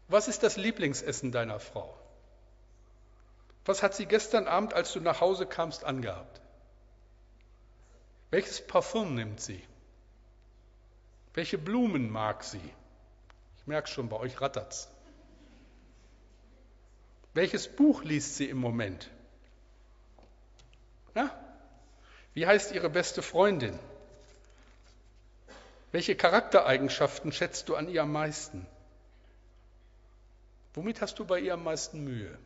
Was 0.09 0.27
ist 0.27 0.43
das 0.43 0.57
Lieblingsessen 0.57 1.31
deiner 1.31 1.61
Frau? 1.61 1.97
Was 3.65 3.85
hat 3.85 3.95
sie 3.95 4.07
gestern 4.07 4.49
Abend, 4.49 4.75
als 4.75 4.93
du 4.93 5.01
nach 5.01 5.21
Hause 5.21 5.47
kamst, 5.47 5.85
angehabt? 5.85 6.41
Welches 8.31 8.67
Parfum 8.67 9.15
nimmt 9.15 9.41
sie? 9.41 9.63
Welche 11.35 11.57
Blumen 11.57 12.11
mag 12.11 12.45
sie? 12.45 12.61
Ich 13.59 13.67
merke 13.67 13.89
schon, 13.89 14.09
bei 14.09 14.17
euch 14.17 14.41
rattert's. 14.41 14.89
Welches 17.35 17.69
Buch 17.69 18.03
liest 18.03 18.37
sie 18.37 18.49
im 18.49 18.59
Moment? 18.59 19.11
Ja? 21.15 21.31
Wie 22.35 22.47
heißt 22.47 22.73
ihre 22.73 22.91
beste 22.91 23.23
Freundin? 23.23 23.79
Welche 25.91 26.17
Charaktereigenschaften 26.17 27.33
schätzt 27.33 27.69
du 27.69 27.77
an 27.77 27.89
ihr 27.89 28.03
am 28.03 28.13
meisten? 28.13 28.67
Womit 30.75 31.01
hast 31.01 31.19
du 31.19 31.25
bei 31.25 31.41
ihr 31.41 31.55
am 31.55 31.65
meisten 31.65 32.05
Mühe? 32.05 32.39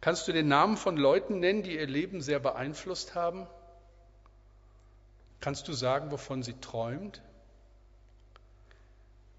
Kannst 0.00 0.26
du 0.28 0.32
den 0.32 0.48
Namen 0.48 0.76
von 0.76 0.96
Leuten 0.96 1.40
nennen, 1.40 1.62
die 1.62 1.76
ihr 1.76 1.86
Leben 1.86 2.20
sehr 2.20 2.40
beeinflusst 2.40 3.14
haben? 3.14 3.46
Kannst 5.40 5.68
du 5.68 5.72
sagen, 5.72 6.10
wovon 6.10 6.42
sie 6.42 6.58
träumt? 6.60 7.22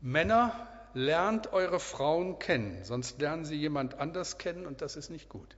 Männer, 0.02 0.68
lernt 0.94 1.54
eure 1.54 1.80
Frauen 1.80 2.40
kennen, 2.40 2.84
sonst 2.84 3.20
lernen 3.20 3.46
sie 3.46 3.56
jemand 3.56 3.96
anders 3.96 4.38
kennen 4.38 4.66
und 4.66 4.82
das 4.82 4.96
ist 4.96 5.10
nicht 5.10 5.30
gut. 5.30 5.56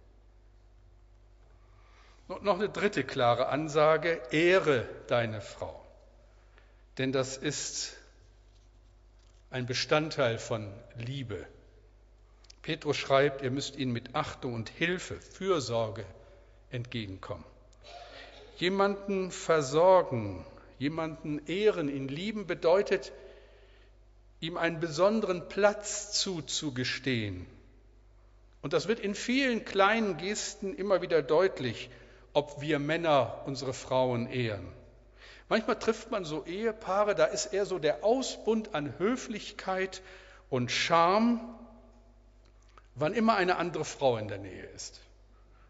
Und 2.28 2.44
noch 2.44 2.56
eine 2.56 2.70
dritte 2.70 3.04
klare 3.04 3.48
Ansage, 3.48 4.22
ehre 4.32 4.88
deine 5.08 5.42
Frau. 5.42 5.86
Denn 6.98 7.12
das 7.12 7.38
ist 7.38 7.98
ein 9.50 9.66
Bestandteil 9.66 10.38
von 10.38 10.72
Liebe. 10.96 11.46
Petrus 12.63 12.95
schreibt, 12.95 13.41
ihr 13.41 13.52
müsst 13.52 13.76
ihnen 13.76 13.91
mit 13.91 14.15
Achtung 14.15 14.54
und 14.54 14.69
Hilfe, 14.69 15.15
Fürsorge 15.19 16.06
entgegenkommen. 16.71 17.43
Jemanden 18.58 19.32
versorgen, 19.32 20.45
jemanden 20.80 21.45
ehren, 21.45 21.89
ihn 21.89 22.08
lieben 22.08 22.47
bedeutet, 22.47 23.12
ihm 24.39 24.56
einen 24.56 24.80
besonderen 24.80 25.49
Platz 25.49 26.13
zuzugestehen. 26.13 27.45
Und 28.62 28.71
das 28.71 28.88
wird 28.88 29.02
in 29.02 29.13
vielen 29.13 29.65
kleinen 29.65 30.15
Gesten 30.15 30.73
immer 30.73 31.02
wieder 31.02 31.21
deutlich, 31.21 31.89
ob 32.32 32.62
wir 32.62 32.80
Männer 32.80 33.43
unsere 33.45 33.73
Frauen 33.73 34.28
ehren. 34.28 34.71
Manchmal 35.49 35.78
trifft 35.78 36.12
man 36.12 36.23
so 36.23 36.45
Ehepaare, 36.45 37.13
da 37.13 37.26
ist 37.26 37.47
eher 37.47 37.65
so 37.65 37.78
der 37.78 38.06
Ausbund 38.06 38.73
an 38.73 38.97
Höflichkeit 38.99 40.02
und 40.49 40.71
Charme, 40.71 41.41
wann 42.96 43.14
immer 43.14 43.36
eine 43.36 43.58
andere 43.58 43.86
Frau 43.86 44.18
in 44.18 44.28
der 44.28 44.38
Nähe 44.38 44.66
ist. 44.76 45.02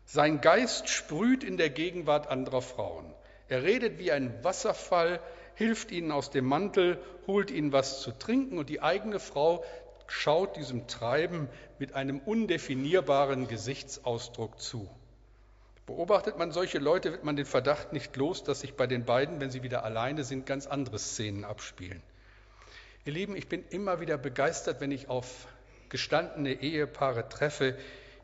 Sein 0.06 0.42
Geist 0.42 0.90
sprüht 0.90 1.44
in 1.44 1.58
der 1.58 1.70
Gegenwart 1.70 2.28
anderer 2.28 2.62
Frauen. 2.62 3.14
Er 3.48 3.64
redet 3.64 4.00
wie 4.00 4.12
ein 4.12 4.44
Wasserfall, 4.44 5.20
hilft 5.56 5.92
ihnen 5.92 6.12
aus 6.12 6.30
dem 6.30 6.46
Mantel, 6.46 7.00
holt 7.28 7.52
ihnen 7.52 7.72
was 7.72 8.02
zu 8.02 8.12
trinken 8.12 8.58
und 8.58 8.70
die 8.70 8.82
eigene 8.82 9.20
Frau 9.20 9.64
schaut 10.08 10.58
diesem 10.58 10.88
Treiben 10.88 11.50
mit 11.80 11.94
einem 11.94 12.20
undefinierbaren 12.20 13.48
Gesichtsausdruck 13.48 14.60
zu. 14.60 14.90
Beobachtet 15.86 16.38
man 16.38 16.52
solche 16.52 16.80
Leute, 16.80 17.12
wird 17.12 17.24
man 17.24 17.36
den 17.36 17.46
Verdacht 17.46 17.92
nicht 17.92 18.16
los, 18.16 18.44
dass 18.44 18.62
sich 18.62 18.76
bei 18.76 18.88
den 18.88 19.06
beiden, 19.06 19.42
wenn 19.42 19.52
sie 19.52 19.64
wieder 19.64 19.84
alleine 19.84 20.24
sind, 20.24 20.46
ganz 20.46 20.66
andere 20.66 20.98
Szenen 20.98 21.44
abspielen. 21.44 22.02
Ihr 23.06 23.14
Lieben, 23.14 23.36
ich 23.36 23.50
bin 23.50 23.66
immer 23.70 24.00
wieder 24.00 24.18
begeistert, 24.18 24.80
wenn 24.80 24.92
ich 24.92 25.10
auf 25.10 25.48
gestandene 25.94 26.54
Ehepaare 26.54 27.30
treffe, 27.30 27.78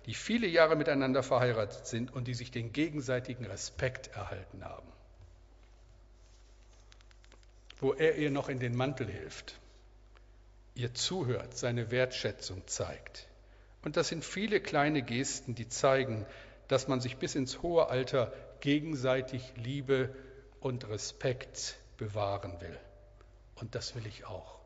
die 0.07 0.15
viele 0.15 0.47
Jahre 0.47 0.75
miteinander 0.75 1.21
verheiratet 1.21 1.85
sind 1.85 2.11
und 2.11 2.27
die 2.27 2.33
sich 2.33 2.49
den 2.49 2.73
gegenseitigen 2.73 3.45
Respekt 3.45 4.07
erhalten 4.07 4.65
haben. 4.65 4.91
Wo 7.77 7.93
er 7.93 8.15
ihr 8.15 8.31
noch 8.31 8.49
in 8.49 8.59
den 8.59 8.75
Mantel 8.75 9.07
hilft, 9.07 9.59
ihr 10.73 10.95
zuhört, 10.95 11.55
seine 11.55 11.91
Wertschätzung 11.91 12.65
zeigt. 12.65 13.27
Und 13.83 13.97
das 13.97 14.07
sind 14.07 14.25
viele 14.25 14.61
kleine 14.61 15.03
Gesten, 15.03 15.53
die 15.53 15.69
zeigen, 15.69 16.25
dass 16.69 16.87
man 16.87 17.01
sich 17.01 17.17
bis 17.17 17.35
ins 17.35 17.61
hohe 17.61 17.87
Alter 17.89 18.33
gegenseitig 18.61 19.43
Liebe 19.57 20.09
und 20.59 20.89
Respekt 20.89 21.77
bewahren 21.97 22.59
will. 22.61 22.79
Und 23.53 23.75
das 23.75 23.93
will 23.93 24.07
ich 24.07 24.25
auch. 24.25 24.58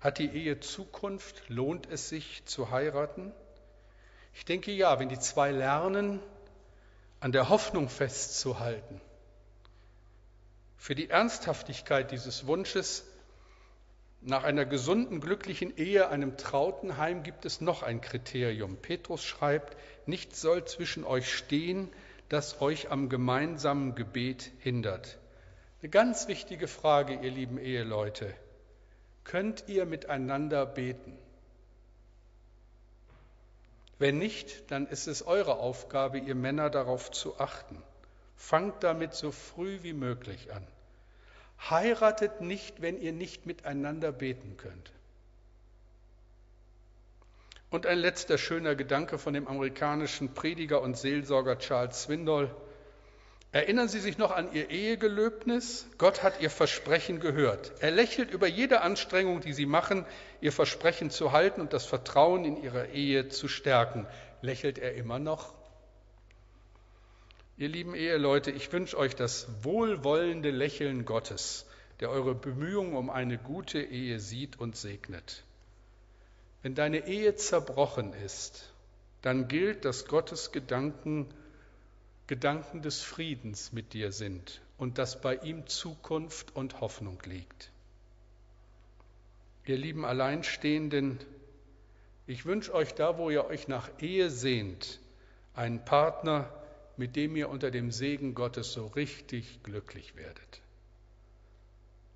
Hat 0.00 0.18
die 0.18 0.30
Ehe 0.30 0.60
Zukunft? 0.60 1.42
Lohnt 1.48 1.90
es 1.90 2.08
sich 2.08 2.44
zu 2.44 2.70
heiraten? 2.70 3.32
Ich 4.34 4.44
denke 4.44 4.70
ja, 4.70 5.00
wenn 5.00 5.08
die 5.08 5.18
zwei 5.18 5.50
lernen, 5.50 6.20
an 7.20 7.32
der 7.32 7.48
Hoffnung 7.48 7.88
festzuhalten. 7.88 9.00
Für 10.76 10.94
die 10.94 11.10
Ernsthaftigkeit 11.10 12.12
dieses 12.12 12.46
Wunsches 12.46 13.04
nach 14.20 14.44
einer 14.44 14.64
gesunden, 14.64 15.20
glücklichen 15.20 15.76
Ehe, 15.76 16.08
einem 16.08 16.36
trauten 16.36 16.96
Heim 16.96 17.22
gibt 17.24 17.44
es 17.44 17.60
noch 17.60 17.82
ein 17.82 18.00
Kriterium. 18.00 18.76
Petrus 18.76 19.24
schreibt, 19.24 19.76
nichts 20.06 20.40
soll 20.40 20.64
zwischen 20.64 21.04
euch 21.04 21.32
stehen, 21.32 21.88
das 22.28 22.60
euch 22.60 22.90
am 22.90 23.08
gemeinsamen 23.08 23.94
Gebet 23.94 24.50
hindert. 24.60 25.18
Eine 25.80 25.90
ganz 25.90 26.28
wichtige 26.28 26.68
Frage, 26.68 27.14
ihr 27.14 27.30
lieben 27.30 27.58
Eheleute. 27.58 28.34
Könnt 29.28 29.64
ihr 29.68 29.84
miteinander 29.84 30.64
beten? 30.64 31.12
Wenn 33.98 34.16
nicht, 34.16 34.70
dann 34.70 34.86
ist 34.86 35.06
es 35.06 35.26
eure 35.26 35.58
Aufgabe, 35.58 36.18
ihr 36.18 36.34
Männer 36.34 36.70
darauf 36.70 37.10
zu 37.10 37.38
achten. 37.38 37.82
Fangt 38.36 38.82
damit 38.82 39.12
so 39.12 39.30
früh 39.30 39.80
wie 39.82 39.92
möglich 39.92 40.50
an. 40.54 40.66
Heiratet 41.68 42.40
nicht, 42.40 42.80
wenn 42.80 42.98
ihr 42.98 43.12
nicht 43.12 43.44
miteinander 43.44 44.12
beten 44.12 44.56
könnt. 44.56 44.92
Und 47.68 47.84
ein 47.84 47.98
letzter 47.98 48.38
schöner 48.38 48.76
Gedanke 48.76 49.18
von 49.18 49.34
dem 49.34 49.46
amerikanischen 49.46 50.32
Prediger 50.32 50.80
und 50.80 50.96
Seelsorger 50.96 51.58
Charles 51.58 52.04
Swindoll. 52.04 52.50
Erinnern 53.50 53.88
Sie 53.88 54.00
sich 54.00 54.18
noch 54.18 54.30
an 54.30 54.52
Ihr 54.52 54.68
Ehegelöbnis? 54.68 55.86
Gott 55.96 56.22
hat 56.22 56.40
Ihr 56.42 56.50
Versprechen 56.50 57.18
gehört. 57.18 57.72
Er 57.80 57.90
lächelt 57.90 58.30
über 58.30 58.46
jede 58.46 58.82
Anstrengung, 58.82 59.40
die 59.40 59.54
Sie 59.54 59.64
machen, 59.64 60.04
Ihr 60.42 60.52
Versprechen 60.52 61.10
zu 61.10 61.32
halten 61.32 61.62
und 61.62 61.72
das 61.72 61.86
Vertrauen 61.86 62.44
in 62.44 62.62
Ihrer 62.62 62.90
Ehe 62.90 63.28
zu 63.28 63.48
stärken. 63.48 64.06
Lächelt 64.42 64.78
er 64.78 64.94
immer 64.94 65.18
noch? 65.18 65.54
Ihr 67.56 67.70
lieben 67.70 67.94
Eheleute, 67.94 68.50
ich 68.50 68.70
wünsche 68.70 68.98
euch 68.98 69.16
das 69.16 69.48
wohlwollende 69.64 70.50
Lächeln 70.50 71.06
Gottes, 71.06 71.66
der 72.00 72.10
eure 72.10 72.34
Bemühungen 72.34 72.94
um 72.94 73.08
eine 73.08 73.38
gute 73.38 73.80
Ehe 73.80 74.20
sieht 74.20 74.60
und 74.60 74.76
segnet. 74.76 75.42
Wenn 76.62 76.74
deine 76.74 77.06
Ehe 77.08 77.34
zerbrochen 77.34 78.12
ist, 78.12 78.72
dann 79.22 79.48
gilt, 79.48 79.86
dass 79.86 80.04
Gottes 80.04 80.52
Gedanken 80.52 81.26
Gedanken 82.28 82.82
des 82.82 83.00
Friedens 83.00 83.72
mit 83.72 83.94
dir 83.94 84.12
sind 84.12 84.60
und 84.76 84.98
dass 84.98 85.20
bei 85.20 85.36
ihm 85.36 85.66
Zukunft 85.66 86.54
und 86.54 86.80
Hoffnung 86.80 87.18
liegt. 87.24 87.72
Ihr 89.64 89.78
lieben 89.78 90.04
Alleinstehenden, 90.04 91.18
ich 92.26 92.44
wünsche 92.44 92.74
euch 92.74 92.94
da, 92.94 93.16
wo 93.16 93.30
ihr 93.30 93.46
euch 93.46 93.66
nach 93.66 93.88
Ehe 94.00 94.30
sehnt, 94.30 95.00
einen 95.54 95.82
Partner, 95.84 96.52
mit 96.98 97.16
dem 97.16 97.34
ihr 97.34 97.48
unter 97.48 97.70
dem 97.70 97.90
Segen 97.90 98.34
Gottes 98.34 98.74
so 98.74 98.86
richtig 98.88 99.62
glücklich 99.62 100.14
werdet. 100.14 100.60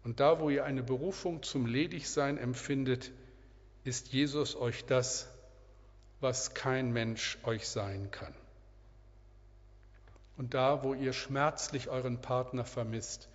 Und 0.04 0.20
da, 0.20 0.40
wo 0.40 0.50
ihr 0.50 0.66
eine 0.66 0.82
Berufung 0.82 1.42
zum 1.42 1.64
Ledigsein 1.64 2.36
empfindet, 2.36 3.10
ist 3.84 4.12
Jesus 4.12 4.56
euch 4.56 4.84
das, 4.84 5.28
was 6.20 6.52
kein 6.52 6.92
Mensch 6.92 7.38
euch 7.44 7.66
sein 7.66 8.10
kann. 8.10 8.34
Und 10.42 10.54
da, 10.54 10.82
wo 10.82 10.92
ihr 10.92 11.12
schmerzlich 11.12 11.88
euren 11.88 12.20
Partner 12.20 12.64
vermisst, 12.64 13.28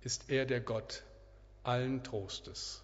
ist 0.00 0.28
er 0.28 0.44
der 0.44 0.60
Gott 0.60 1.04
allen 1.62 2.02
Trostes 2.02 2.82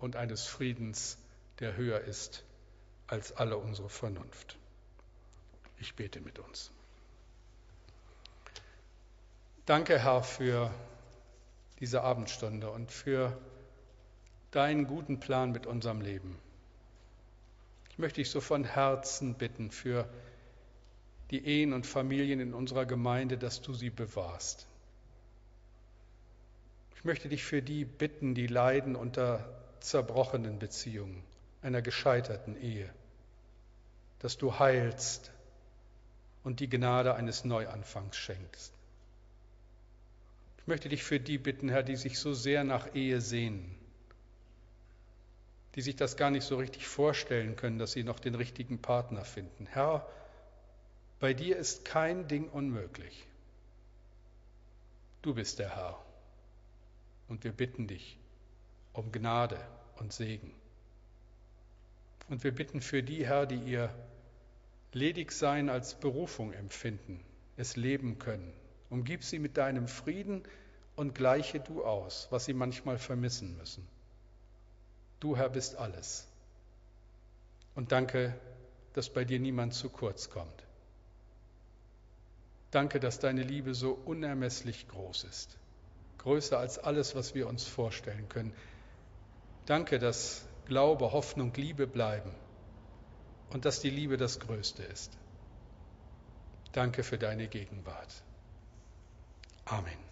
und 0.00 0.16
eines 0.16 0.48
Friedens, 0.48 1.16
der 1.60 1.76
höher 1.76 2.00
ist 2.00 2.42
als 3.06 3.30
alle 3.36 3.58
unsere 3.58 3.88
Vernunft. 3.88 4.58
Ich 5.78 5.94
bete 5.94 6.20
mit 6.20 6.40
uns. 6.40 6.72
Danke, 9.66 10.00
Herr, 10.00 10.24
für 10.24 10.74
diese 11.78 12.02
Abendstunde 12.02 12.72
und 12.72 12.90
für 12.90 13.38
deinen 14.50 14.88
guten 14.88 15.20
Plan 15.20 15.52
mit 15.52 15.64
unserem 15.64 16.00
Leben. 16.00 16.36
Ich 17.90 17.98
möchte 17.98 18.20
dich 18.20 18.30
so 18.32 18.40
von 18.40 18.64
Herzen 18.64 19.36
bitten 19.36 19.70
für 19.70 20.08
die 21.30 21.44
Ehen 21.44 21.72
und 21.72 21.86
Familien 21.86 22.40
in 22.40 22.54
unserer 22.54 22.86
Gemeinde, 22.86 23.38
dass 23.38 23.62
du 23.62 23.72
sie 23.72 23.90
bewahrst. 23.90 24.66
Ich 26.96 27.04
möchte 27.04 27.28
dich 27.28 27.44
für 27.44 27.62
die 27.62 27.84
bitten, 27.84 28.34
die 28.34 28.46
leiden 28.46 28.96
unter 28.96 29.48
zerbrochenen 29.80 30.58
Beziehungen, 30.58 31.22
einer 31.62 31.82
gescheiterten 31.82 32.60
Ehe, 32.60 32.92
dass 34.18 34.36
du 34.36 34.58
heilst 34.58 35.32
und 36.42 36.60
die 36.60 36.68
Gnade 36.68 37.14
eines 37.14 37.44
Neuanfangs 37.44 38.16
schenkst. 38.16 38.74
Ich 40.58 40.66
möchte 40.66 40.88
dich 40.88 41.02
für 41.02 41.20
die 41.20 41.38
bitten, 41.38 41.68
Herr, 41.68 41.82
die 41.82 41.96
sich 41.96 42.18
so 42.18 42.34
sehr 42.34 42.64
nach 42.64 42.94
Ehe 42.94 43.20
sehnen, 43.20 43.74
die 45.74 45.82
sich 45.82 45.96
das 45.96 46.16
gar 46.16 46.30
nicht 46.30 46.44
so 46.44 46.56
richtig 46.56 46.86
vorstellen 46.86 47.56
können, 47.56 47.78
dass 47.78 47.92
sie 47.92 48.04
noch 48.04 48.20
den 48.20 48.34
richtigen 48.34 48.82
Partner 48.82 49.24
finden. 49.24 49.66
Herr, 49.66 50.06
bei 51.20 51.34
dir 51.34 51.56
ist 51.56 51.84
kein 51.84 52.26
Ding 52.28 52.48
unmöglich. 52.48 53.26
Du 55.22 55.34
bist 55.34 55.58
der 55.58 55.76
Herr. 55.76 56.02
Und 57.28 57.44
wir 57.44 57.52
bitten 57.52 57.86
dich 57.86 58.18
um 58.92 59.12
Gnade 59.12 59.60
und 59.98 60.12
Segen. 60.12 60.52
Und 62.28 62.42
wir 62.42 62.54
bitten 62.54 62.80
für 62.80 63.02
die, 63.02 63.26
Herr, 63.26 63.46
die 63.46 63.58
ihr 63.58 63.94
Ledigsein 64.92 65.68
als 65.68 65.94
Berufung 65.94 66.52
empfinden, 66.52 67.22
es 67.56 67.76
leben 67.76 68.18
können. 68.18 68.52
Umgib 68.88 69.22
sie 69.22 69.38
mit 69.38 69.56
deinem 69.56 69.86
Frieden 69.86 70.42
und 70.96 71.14
gleiche 71.14 71.60
du 71.60 71.84
aus, 71.84 72.28
was 72.30 72.46
sie 72.46 72.54
manchmal 72.54 72.98
vermissen 72.98 73.56
müssen. 73.56 73.86
Du, 75.20 75.36
Herr, 75.36 75.50
bist 75.50 75.76
alles. 75.76 76.26
Und 77.74 77.92
danke, 77.92 78.34
dass 78.94 79.12
bei 79.12 79.24
dir 79.24 79.38
niemand 79.38 79.74
zu 79.74 79.90
kurz 79.90 80.30
kommt. 80.30 80.66
Danke, 82.70 83.00
dass 83.00 83.18
deine 83.18 83.42
Liebe 83.42 83.74
so 83.74 83.92
unermesslich 83.92 84.86
groß 84.88 85.24
ist, 85.24 85.58
größer 86.18 86.58
als 86.58 86.78
alles, 86.78 87.14
was 87.14 87.34
wir 87.34 87.48
uns 87.48 87.66
vorstellen 87.66 88.28
können. 88.28 88.54
Danke, 89.66 89.98
dass 89.98 90.46
Glaube, 90.66 91.12
Hoffnung, 91.12 91.52
Liebe 91.54 91.86
bleiben 91.86 92.32
und 93.48 93.64
dass 93.64 93.80
die 93.80 93.90
Liebe 93.90 94.16
das 94.16 94.38
Größte 94.38 94.84
ist. 94.84 95.18
Danke 96.72 97.02
für 97.02 97.18
deine 97.18 97.48
Gegenwart. 97.48 98.22
Amen. 99.64 100.09